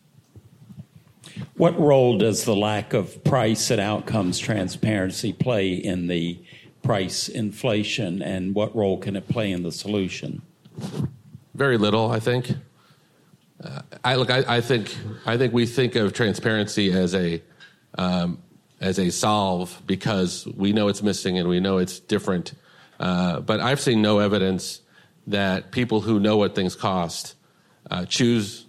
What 1.57 1.79
role 1.79 2.19
does 2.19 2.45
the 2.45 2.57
lack 2.57 2.95
of 2.95 3.23
price 3.25 3.71
and 3.71 3.81
outcomes 3.81 4.39
transparency 4.39 5.33
play 5.33 5.73
in 5.73 6.07
the 6.07 6.39
price 6.83 7.29
inflation, 7.29 8.23
and 8.23 8.55
what 8.55 8.75
role 8.75 8.99
can 8.99 9.17
it 9.17 9.29
play 9.29 9.53
in 9.53 9.63
the 9.63 9.73
solution? 9.73 10.43
Very 11.55 11.77
little, 11.77 12.11
I 12.11 12.21
think. 12.21 12.53
Uh, 13.63 13.83
I 14.05 14.15
look. 14.15 14.31
I, 14.31 14.45
I, 14.57 14.61
think. 14.61 14.97
I 15.27 15.37
think 15.37 15.53
we 15.53 15.67
think 15.67 15.97
of 15.97 16.13
transparency 16.13 16.93
as 16.93 17.15
a 17.15 17.43
um, 17.97 18.39
as 18.81 18.99
a 18.99 19.11
solve 19.11 19.83
because 19.87 20.47
we 20.47 20.73
know 20.73 20.89
it's 20.89 21.03
missing 21.03 21.39
and 21.39 21.49
we 21.49 21.59
know 21.59 21.79
it's 21.79 21.99
different 21.99 22.55
uh, 23.01 23.41
but 23.41 23.61
I've 23.61 23.81
seen 23.81 24.03
no 24.03 24.19
evidence 24.19 24.81
that 25.27 25.71
people 25.71 26.01
who 26.01 26.19
know 26.19 26.37
what 26.37 26.55
things 26.55 26.75
cost 26.75 27.35
uh, 27.91 28.05
choose 28.07 28.67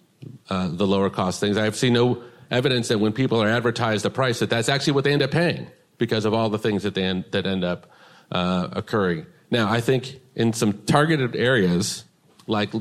uh, 0.49 0.69
the 0.71 0.85
lower 0.85 1.09
cost 1.09 1.39
things. 1.39 1.57
I've 1.57 1.75
seen 1.75 1.93
no 1.93 2.21
evidence 2.51 2.87
that 2.87 2.99
when 2.99 3.13
people 3.13 3.41
are 3.41 3.47
advertised 3.47 4.05
a 4.05 4.09
price, 4.09 4.39
that 4.39 4.49
that's 4.49 4.69
actually 4.69 4.93
what 4.93 5.03
they 5.03 5.13
end 5.13 5.21
up 5.21 5.31
paying 5.31 5.67
because 5.97 6.25
of 6.25 6.33
all 6.33 6.49
the 6.49 6.59
things 6.59 6.83
that 6.83 6.95
they 6.95 7.03
end, 7.03 7.25
that 7.31 7.45
end 7.45 7.63
up 7.63 7.91
uh, 8.31 8.69
occurring. 8.71 9.25
Now, 9.51 9.69
I 9.69 9.81
think 9.81 10.19
in 10.35 10.53
some 10.53 10.73
targeted 10.85 11.35
areas, 11.35 12.05
like 12.47 12.73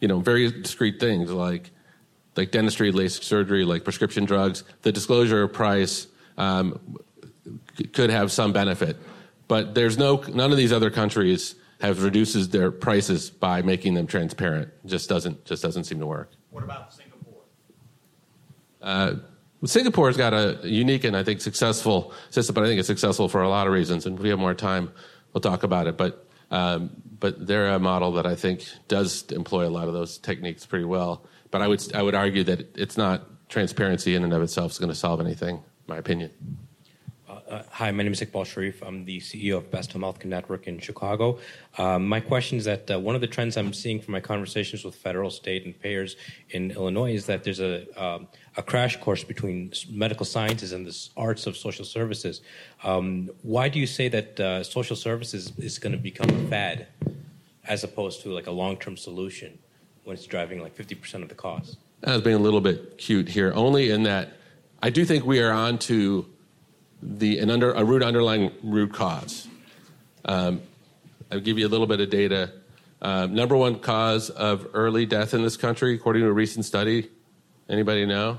you 0.00 0.08
know, 0.08 0.20
very 0.20 0.50
discrete 0.50 1.00
things 1.00 1.30
like 1.30 1.70
like 2.36 2.50
dentistry, 2.50 2.92
LASIK 2.92 3.22
surgery, 3.22 3.64
like 3.64 3.84
prescription 3.84 4.24
drugs, 4.24 4.64
the 4.82 4.92
disclosure 4.92 5.42
of 5.42 5.52
price 5.52 6.06
um, 6.38 6.98
could 7.92 8.10
have 8.10 8.32
some 8.32 8.52
benefit. 8.52 8.96
But 9.48 9.74
there's 9.74 9.98
no 9.98 10.22
none 10.32 10.52
of 10.52 10.56
these 10.56 10.72
other 10.72 10.90
countries 10.90 11.54
have 11.80 12.02
reduces 12.02 12.50
their 12.50 12.70
prices 12.70 13.30
by 13.30 13.62
making 13.62 13.94
them 13.94 14.06
transparent. 14.06 14.70
Just 14.86 15.08
doesn't 15.08 15.44
just 15.44 15.62
doesn't 15.62 15.84
seem 15.84 15.98
to 16.00 16.06
work. 16.06 16.30
What 16.50 16.64
about? 16.64 16.92
Uh, 18.80 19.14
Singapore's 19.64 20.16
got 20.16 20.32
a 20.32 20.58
unique 20.64 21.04
and 21.04 21.16
I 21.16 21.22
think 21.22 21.40
successful 21.40 22.14
system, 22.30 22.54
but 22.54 22.64
I 22.64 22.66
think 22.66 22.78
it's 22.78 22.86
successful 22.86 23.28
for 23.28 23.42
a 23.42 23.48
lot 23.48 23.66
of 23.66 23.72
reasons. 23.72 24.06
And 24.06 24.16
if 24.16 24.22
we 24.22 24.30
have 24.30 24.38
more 24.38 24.54
time, 24.54 24.90
we'll 25.32 25.42
talk 25.42 25.62
about 25.62 25.86
it. 25.86 25.96
But 25.96 26.26
um, 26.50 26.90
but 27.20 27.46
they're 27.46 27.68
a 27.68 27.78
model 27.78 28.12
that 28.12 28.26
I 28.26 28.34
think 28.34 28.64
does 28.88 29.30
employ 29.30 29.68
a 29.68 29.70
lot 29.70 29.86
of 29.86 29.94
those 29.94 30.18
techniques 30.18 30.66
pretty 30.66 30.86
well. 30.86 31.26
But 31.50 31.62
I 31.62 31.68
would 31.68 31.94
I 31.94 32.02
would 32.02 32.14
argue 32.14 32.44
that 32.44 32.76
it's 32.76 32.96
not 32.96 33.48
transparency 33.48 34.14
in 34.14 34.24
and 34.24 34.32
of 34.32 34.42
itself 34.42 34.72
is 34.72 34.78
going 34.78 34.88
to 34.88 34.94
solve 34.94 35.20
anything. 35.20 35.62
My 35.86 35.98
opinion. 35.98 36.30
Uh, 37.30 37.62
hi, 37.70 37.92
my 37.92 38.02
name 38.02 38.12
is 38.12 38.20
Iqbal 38.20 38.44
Sharif. 38.44 38.82
I'm 38.82 39.04
the 39.04 39.20
CEO 39.20 39.56
of 39.56 39.70
Best 39.70 39.92
Healthcare 39.92 40.24
Network 40.24 40.66
in 40.66 40.80
Chicago. 40.80 41.38
Um, 41.78 42.08
my 42.08 42.18
question 42.18 42.58
is 42.58 42.64
that 42.64 42.90
uh, 42.90 42.98
one 42.98 43.14
of 43.14 43.20
the 43.20 43.28
trends 43.28 43.56
I'm 43.56 43.72
seeing 43.72 44.00
from 44.00 44.12
my 44.12 44.20
conversations 44.20 44.84
with 44.84 44.96
federal, 44.96 45.30
state, 45.30 45.64
and 45.64 45.78
payers 45.80 46.16
in 46.50 46.72
Illinois 46.72 47.14
is 47.14 47.26
that 47.26 47.44
there's 47.44 47.60
a, 47.60 47.86
um, 48.02 48.26
a 48.56 48.62
crash 48.64 48.96
course 49.00 49.22
between 49.22 49.72
medical 49.90 50.26
sciences 50.26 50.72
and 50.72 50.84
the 50.84 51.08
arts 51.16 51.46
of 51.46 51.56
social 51.56 51.84
services. 51.84 52.40
Um, 52.82 53.30
why 53.42 53.68
do 53.68 53.78
you 53.78 53.86
say 53.86 54.08
that 54.08 54.40
uh, 54.40 54.64
social 54.64 54.96
services 54.96 55.52
is 55.56 55.78
going 55.78 55.92
to 55.92 55.98
become 55.98 56.30
a 56.30 56.48
fad 56.48 56.88
as 57.64 57.84
opposed 57.84 58.22
to 58.22 58.32
like 58.32 58.48
a 58.48 58.52
long 58.52 58.76
term 58.76 58.96
solution 58.96 59.56
when 60.02 60.16
it's 60.16 60.26
driving 60.26 60.60
like 60.60 60.76
50% 60.76 61.22
of 61.22 61.28
the 61.28 61.36
cost? 61.36 61.78
I 62.02 62.12
was 62.12 62.22
being 62.22 62.36
a 62.36 62.40
little 62.40 62.60
bit 62.60 62.98
cute 62.98 63.28
here, 63.28 63.52
only 63.54 63.90
in 63.90 64.02
that 64.02 64.32
I 64.82 64.90
do 64.90 65.04
think 65.04 65.24
we 65.24 65.40
are 65.40 65.52
on 65.52 65.78
to 65.80 66.26
the 67.02 67.38
an 67.38 67.50
under 67.50 67.72
a 67.72 67.84
root 67.84 68.02
underlying 68.02 68.52
root 68.62 68.92
cause. 68.92 69.48
Um, 70.24 70.62
I'll 71.30 71.40
give 71.40 71.58
you 71.58 71.66
a 71.66 71.68
little 71.70 71.86
bit 71.86 72.00
of 72.00 72.10
data. 72.10 72.52
Um, 73.02 73.34
number 73.34 73.56
one 73.56 73.78
cause 73.78 74.28
of 74.30 74.68
early 74.74 75.06
death 75.06 75.32
in 75.32 75.42
this 75.42 75.56
country, 75.56 75.94
according 75.94 76.22
to 76.22 76.28
a 76.28 76.32
recent 76.32 76.64
study. 76.64 77.08
Anybody 77.68 78.04
know? 78.04 78.38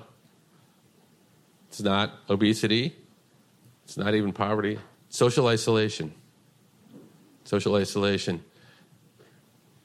It's 1.69 1.81
not 1.81 2.11
obesity. 2.29 2.95
It's 3.85 3.97
not 3.97 4.13
even 4.13 4.33
poverty. 4.33 4.77
Social 5.09 5.47
isolation. 5.47 6.13
Social 7.45 7.75
isolation. 7.75 8.43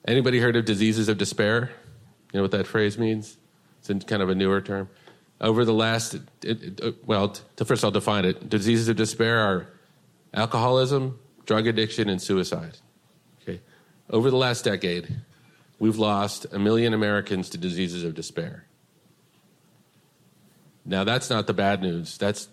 Anybody 0.07 0.41
heard 0.41 0.57
of 0.57 0.65
diseases 0.65 1.09
of 1.09 1.17
despair? 1.17 1.71
You 2.33 2.39
know 2.39 2.43
what 2.43 2.51
that 2.51 2.67
phrase 2.67 2.99
means? 2.99 3.39
It's 3.79 3.89
in 3.89 4.01
kind 4.01 4.21
of 4.21 4.29
a 4.29 4.35
newer 4.35 4.61
term 4.61 4.91
over 5.41 5.65
the 5.65 5.75
last, 5.75 6.15
it, 6.15 6.23
it, 6.43 6.81
uh, 6.83 6.93
well, 7.05 7.37
to 7.57 7.65
first 7.65 7.85
I'll 7.85 7.91
define 7.91 8.25
it. 8.25 8.49
Diseases 8.49 8.89
of 8.89 8.97
despair 8.97 9.39
are 9.39 9.69
alcoholism, 10.33 11.19
drug 11.45 11.67
addiction, 11.67 12.09
and 12.09 12.21
suicide. 12.21 12.79
Okay. 13.43 13.61
Over 14.11 14.31
the 14.31 14.37
last 14.37 14.65
decade, 14.65 15.17
we've 15.79 15.99
lost 15.99 16.47
a 16.53 16.59
million 16.59 16.95
Americans 16.95 17.51
to 17.51 17.59
diseases 17.59 18.05
of 18.05 18.15
despair. 18.15 18.65
Now, 20.85 21.05
that's 21.05 21.29
not 21.29 21.47
the 21.47 21.55
bad 21.55 21.83
news. 21.83 22.17
That's 22.17 22.49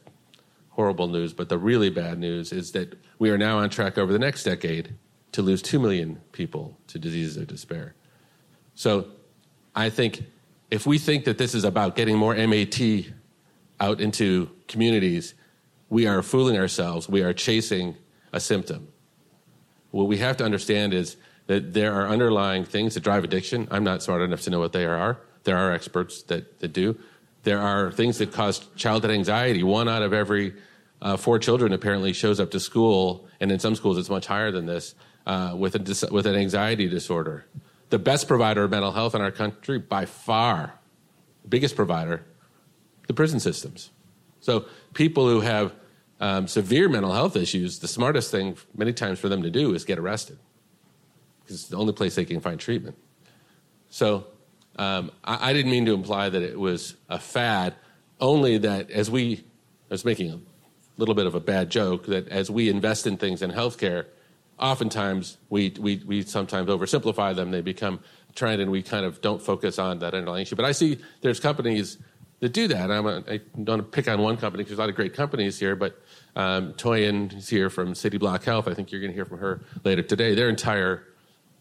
horrible 0.72 1.08
news. 1.08 1.34
But 1.34 1.50
the 1.50 1.58
really 1.58 1.90
bad 1.90 2.18
news 2.20 2.52
is 2.52 2.72
that 2.72 2.98
we 3.20 3.30
are 3.30 3.38
now 3.38 3.60
on 3.60 3.70
track 3.70 3.98
over 3.98 4.12
the 4.12 4.20
next 4.20 4.44
decade 4.44 4.96
to 5.34 5.42
lose 5.42 5.62
2 5.62 5.80
million 5.80 6.20
people 6.32 6.78
to 6.88 7.00
diseases 7.00 7.38
of 7.38 7.48
despair. 7.48 7.94
So 8.76 9.08
I 9.76 9.90
think 9.90 10.24
if 10.74 10.88
we 10.88 10.98
think 10.98 11.26
that 11.26 11.38
this 11.38 11.54
is 11.54 11.64
about 11.66 11.96
getting 11.96 12.18
more 12.18 12.34
MAT 12.34 12.82
out 13.80 14.02
into 14.02 14.50
communities, 14.68 15.36
we 15.88 16.08
are 16.08 16.24
fooling 16.24 16.58
ourselves. 16.58 17.08
We 17.08 17.22
are 17.22 17.32
chasing 17.32 17.96
a 18.32 18.40
symptom. 18.40 18.88
What 19.92 20.08
we 20.08 20.18
have 20.18 20.36
to 20.38 20.44
understand 20.44 20.96
is 20.96 21.16
that 21.46 21.74
there 21.74 21.94
are 21.94 22.08
underlying 22.08 22.66
things 22.66 22.96
that 22.96 23.04
drive 23.04 23.24
addiction. 23.24 23.68
I'm 23.70 23.84
not 23.84 24.02
smart 24.02 24.24
enough 24.24 24.42
to 24.42 24.50
know 24.50 24.58
what 24.58 24.74
they 24.74 24.86
are. 24.86 25.20
There 25.44 25.58
are 25.58 25.72
experts 25.72 26.24
that, 26.24 26.60
that 26.62 26.74
do. 26.74 26.98
There 27.44 27.60
are 27.60 27.92
things 27.92 28.18
that 28.18 28.32
cause 28.32 28.66
childhood 28.76 29.12
anxiety. 29.12 29.62
One 29.62 29.88
out 29.88 30.02
of 30.02 30.12
every 30.12 30.56
uh, 31.04 31.18
four 31.18 31.38
children 31.38 31.72
apparently 31.72 32.14
shows 32.14 32.40
up 32.40 32.50
to 32.50 32.60
school, 32.60 33.28
and 33.40 33.52
in 33.52 33.60
some 33.60 33.76
schools 33.76 34.00
it's 34.00 34.10
much 34.10 34.26
higher 34.26 34.50
than 34.50 34.66
this, 34.66 34.96
uh, 35.28 35.54
with, 35.56 35.76
a, 35.76 36.12
with 36.12 36.26
an 36.26 36.34
anxiety 36.34 36.90
disorder 36.90 37.46
the 37.94 38.00
best 38.00 38.28
provider 38.28 38.64
of 38.64 38.72
mental 38.72 38.92
health 38.92 39.14
in 39.14 39.22
our 39.22 39.30
country 39.30 39.78
by 39.78 40.04
far, 40.04 40.74
biggest 41.48 41.76
provider, 41.76 42.26
the 43.06 43.14
prison 43.14 43.40
systems. 43.40 43.92
So 44.40 44.66
people 44.96 45.30
who 45.30 45.42
have 45.42 45.76
um, 46.20 46.48
severe 46.48 46.90
mental 46.90 47.14
health 47.14 47.36
issues, 47.36 47.78
the 47.78 47.88
smartest 47.88 48.32
thing 48.32 48.58
many 48.76 48.94
times 48.94 49.20
for 49.20 49.30
them 49.30 49.44
to 49.44 49.52
do 49.52 49.76
is 49.76 49.86
get 49.86 50.00
arrested 50.00 50.40
because 51.44 51.58
it's 51.58 51.70
the 51.70 51.78
only 51.78 51.94
place 51.94 52.16
they 52.16 52.26
can 52.26 52.40
find 52.40 52.60
treatment. 52.60 52.98
So 53.92 54.26
um, 54.78 55.12
I, 55.24 55.52
I, 55.52 55.54
didn't 55.54 55.70
mean 55.70 55.86
to 55.86 55.94
imply 55.94 56.30
that 56.30 56.42
it 56.42 56.60
was 56.60 56.96
a 57.10 57.20
fad, 57.20 57.76
only 58.20 58.58
that 58.58 58.90
as 58.90 59.12
we, 59.12 59.44
I 59.92 59.94
was 59.94 60.04
making 60.04 60.32
a 60.32 60.40
little 60.98 61.14
bit 61.14 61.28
of 61.28 61.36
a 61.36 61.40
bad 61.40 61.70
joke, 61.70 62.08
that 62.08 62.28
as 62.30 62.50
we 62.50 62.70
invest 62.70 63.06
in 63.06 63.18
things 63.18 63.44
in 63.44 63.52
healthcare, 63.52 64.08
oftentimes 64.64 65.38
we, 65.50 65.76
we, 65.78 66.02
we 66.06 66.22
sometimes 66.24 66.70
oversimplify 66.70 67.36
them. 67.36 67.52
They 67.52 67.62
become 67.62 68.00
trend 68.34 68.62
and 68.62 68.72
we 68.72 68.82
kind 68.82 69.06
of 69.06 69.22
don't 69.22 69.42
focus 69.42 69.78
on 69.78 70.00
that 70.00 70.14
underlying 70.14 70.44
issue. 70.44 70.56
But 70.56 70.66
I 70.66 70.72
see 70.72 71.00
there's 71.22 71.40
companies 71.40 71.98
that 72.40 72.54
do 72.54 72.70
that. 72.70 72.90
I'm 72.90 73.06
a, 73.06 73.24
I 73.28 73.42
don't 73.62 73.68
want 73.68 73.80
to 73.82 73.84
pick 73.84 74.08
on 74.08 74.22
one 74.22 74.38
company 74.38 74.64
because 74.64 74.72
there's 74.72 74.80
a 74.80 74.82
lot 74.82 74.90
of 74.90 74.96
great 74.96 75.14
companies 75.14 75.60
here, 75.60 75.76
but 75.76 76.02
um, 76.38 76.74
Toyin 76.74 77.36
is 77.38 77.50
here 77.50 77.70
from 77.70 77.94
Cityblock 77.94 78.44
Health. 78.44 78.68
I 78.68 78.74
think 78.74 78.92
you're 78.92 79.02
going 79.02 79.12
to 79.12 79.16
hear 79.16 79.26
from 79.26 79.40
her 79.40 79.62
later 79.84 80.02
today. 80.02 80.34
Their 80.34 80.50
entire 80.50 81.04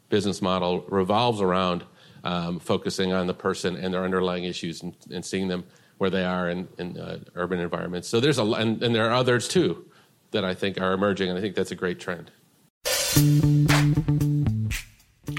business 0.09 0.41
model 0.41 0.85
revolves 0.89 1.41
around 1.41 1.85
um, 2.23 2.61
focusing 2.61 3.13
on 3.13 3.27
the 3.27 3.35
person 3.35 3.77
and 3.77 3.93
their 3.93 4.05
underlying 4.05 4.45
issues 4.45 4.83
and, 4.83 4.95
and 5.11 5.25
seeing 5.25 5.49
them 5.49 5.65
where 5.99 6.11
they 6.11 6.25
are 6.25 6.49
in, 6.49 6.69
in 6.79 6.99
uh, 6.99 7.19
urban 7.35 7.59
environments. 7.59 8.09
So 8.09 8.21
there's 8.21 8.39
a 8.39 8.45
and, 8.45 8.81
and 8.83 8.95
there 8.95 9.09
are 9.09 9.13
others 9.13 9.49
too 9.49 9.87
that 10.31 10.45
I 10.45 10.55
think 10.55 10.81
are 10.81 10.93
emerging, 10.93 11.29
and 11.29 11.39
I 11.39 11.41
think 11.41 11.55
that's 11.55 11.73
a 11.73 11.77
great 11.77 12.01
trend. 12.01 12.31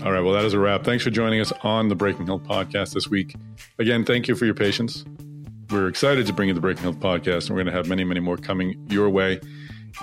All 0.04 0.12
right. 0.12 0.22
Well, 0.22 0.34
that 0.34 0.46
is 0.46 0.54
a 0.54 0.60
wrap. 0.60 0.84
Thanks 0.84 1.04
for 1.04 1.10
joining 1.10 1.40
us 1.40 1.52
on 1.64 1.88
the 1.88 1.96
Breaking 1.96 2.28
Health 2.28 2.44
podcast 2.44 2.94
this 2.94 3.08
week. 3.08 3.36
Again, 3.80 4.06
thank 4.06 4.28
you 4.28 4.36
for 4.36 4.46
your 4.46 4.54
patience. 4.54 5.06
we're 5.72 5.88
excited 5.88 6.28
to 6.28 6.34
bring 6.34 6.50
you 6.50 6.54
the 6.54 6.62
Breaking 6.62 6.84
Health 6.84 7.00
podcast, 7.00 7.48
and 7.48 7.52
we're 7.52 7.64
going 7.64 7.68
to 7.68 7.72
have 7.72 7.88
many, 7.88 8.04
many 8.04 8.20
more 8.20 8.38
coming 8.38 8.86
your 8.90 9.10
way. 9.10 9.40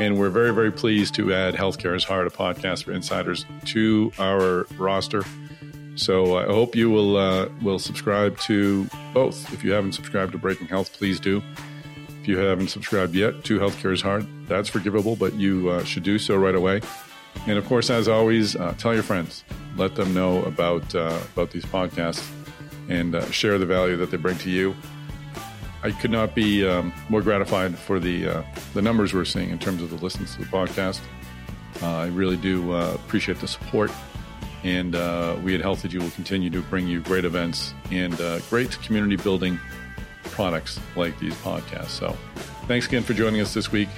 And 0.00 0.18
we're 0.18 0.30
very, 0.30 0.52
very 0.52 0.72
pleased 0.72 1.14
to 1.16 1.32
add 1.32 1.54
Healthcare 1.54 1.94
is 1.94 2.02
Hard, 2.02 2.26
a 2.26 2.30
podcast 2.30 2.84
for 2.84 2.92
insiders, 2.92 3.44
to 3.66 4.10
our 4.18 4.66
roster. 4.78 5.22
So 5.94 6.38
I 6.38 6.44
hope 6.46 6.74
you 6.74 6.90
will 6.90 7.16
uh, 7.16 7.48
will 7.62 7.78
subscribe 7.78 8.38
to 8.40 8.88
both. 9.12 9.52
If 9.52 9.62
you 9.62 9.72
haven't 9.72 9.92
subscribed 9.92 10.32
to 10.32 10.38
Breaking 10.38 10.66
Health, 10.66 10.92
please 10.92 11.20
do. 11.20 11.42
If 12.20 12.26
you 12.26 12.38
haven't 12.38 12.68
subscribed 12.68 13.14
yet 13.14 13.44
to 13.44 13.58
Healthcare 13.60 13.92
is 13.92 14.02
Hard, 14.02 14.26
that's 14.48 14.68
forgivable, 14.68 15.14
but 15.14 15.34
you 15.34 15.68
uh, 15.70 15.84
should 15.84 16.02
do 16.02 16.18
so 16.18 16.36
right 16.36 16.54
away. 16.54 16.80
And 17.46 17.58
of 17.58 17.66
course, 17.66 17.90
as 17.90 18.08
always, 18.08 18.54
uh, 18.54 18.74
tell 18.78 18.94
your 18.94 19.02
friends, 19.02 19.44
let 19.76 19.94
them 19.94 20.12
know 20.12 20.42
about 20.44 20.94
uh, 20.94 21.18
about 21.32 21.50
these 21.50 21.64
podcasts, 21.64 22.28
and 22.88 23.14
uh, 23.14 23.30
share 23.30 23.58
the 23.58 23.66
value 23.66 23.96
that 23.96 24.10
they 24.10 24.16
bring 24.16 24.36
to 24.38 24.50
you. 24.50 24.74
I 25.82 25.90
could 25.92 26.10
not 26.10 26.34
be 26.34 26.66
um, 26.66 26.92
more 27.08 27.22
gratified 27.22 27.78
for 27.78 27.98
the 27.98 28.28
uh, 28.28 28.42
the 28.74 28.82
numbers 28.82 29.14
we're 29.14 29.24
seeing 29.24 29.50
in 29.50 29.58
terms 29.58 29.82
of 29.82 29.90
the 29.90 29.96
listens 29.96 30.34
to 30.36 30.40
the 30.40 30.46
podcast. 30.46 31.00
Uh, 31.82 31.86
I 31.86 32.06
really 32.08 32.36
do 32.36 32.72
uh, 32.72 32.92
appreciate 32.94 33.40
the 33.40 33.48
support, 33.48 33.90
and 34.62 34.92
we 35.42 35.54
at 35.54 35.62
Edu 35.62 36.02
will 36.02 36.10
continue 36.10 36.50
to 36.50 36.60
bring 36.62 36.86
you 36.86 37.00
great 37.00 37.24
events 37.24 37.72
and 37.90 38.16
great 38.50 38.70
community 38.82 39.16
building 39.16 39.58
products 40.24 40.78
like 40.94 41.18
these 41.18 41.34
podcasts. 41.36 41.88
So, 41.88 42.16
thanks 42.66 42.86
again 42.86 43.02
for 43.02 43.14
joining 43.14 43.40
us 43.40 43.54
this 43.54 43.72
week. 43.72 43.88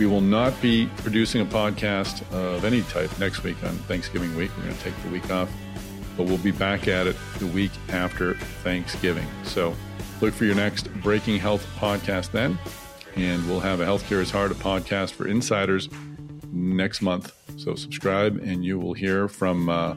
We 0.00 0.06
will 0.06 0.22
not 0.22 0.58
be 0.62 0.86
producing 0.96 1.42
a 1.42 1.44
podcast 1.44 2.22
of 2.32 2.64
any 2.64 2.80
type 2.84 3.18
next 3.18 3.42
week 3.42 3.62
on 3.62 3.76
Thanksgiving 3.80 4.34
week. 4.34 4.50
We're 4.56 4.64
going 4.64 4.74
to 4.74 4.82
take 4.82 5.02
the 5.02 5.10
week 5.10 5.30
off, 5.30 5.52
but 6.16 6.24
we'll 6.24 6.38
be 6.38 6.52
back 6.52 6.88
at 6.88 7.06
it 7.06 7.16
the 7.38 7.46
week 7.48 7.70
after 7.90 8.32
Thanksgiving. 8.64 9.26
So 9.44 9.76
look 10.22 10.32
for 10.32 10.46
your 10.46 10.54
next 10.54 10.90
Breaking 11.02 11.38
Health 11.38 11.66
podcast 11.76 12.30
then, 12.30 12.58
and 13.14 13.46
we'll 13.46 13.60
have 13.60 13.82
a 13.82 13.84
Healthcare 13.84 14.22
is 14.22 14.30
Hard 14.30 14.52
a 14.52 14.54
podcast 14.54 15.10
for 15.10 15.28
insiders 15.28 15.90
next 16.50 17.02
month. 17.02 17.34
So 17.58 17.74
subscribe, 17.74 18.38
and 18.38 18.64
you 18.64 18.78
will 18.78 18.94
hear 18.94 19.28
from 19.28 19.68
uh, 19.68 19.96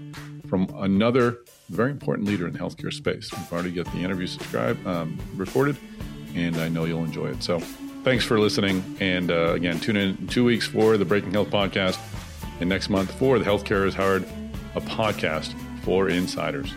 from 0.49 0.67
another 0.79 1.37
very 1.69 1.91
important 1.91 2.27
leader 2.27 2.45
in 2.45 2.51
the 2.51 2.59
healthcare 2.59 2.91
space. 2.91 3.31
We've 3.31 3.53
already 3.53 3.71
got 3.71 3.85
the 3.93 3.99
interview 3.99 4.27
subscribed, 4.27 4.85
um, 4.85 5.17
recorded, 5.37 5.77
and 6.35 6.57
I 6.57 6.67
know 6.67 6.83
you'll 6.83 7.05
enjoy 7.05 7.27
it. 7.27 7.41
So 7.41 7.61
thanks 8.03 8.23
for 8.23 8.39
listening. 8.39 8.83
And 8.99 9.31
uh, 9.31 9.53
again, 9.53 9.79
tune 9.79 9.97
in, 9.97 10.27
two 10.27 10.43
weeks 10.43 10.67
for 10.67 10.97
the 10.97 11.05
Breaking 11.05 11.31
Health 11.31 11.49
podcast, 11.49 11.99
and 12.59 12.69
next 12.69 12.89
month 12.89 13.11
for 13.17 13.39
the 13.39 13.45
Healthcare 13.45 13.85
is 13.87 13.95
Hard, 13.95 14.23
a 14.75 14.81
podcast 14.81 15.53
for 15.83 16.09
insiders. 16.09 16.73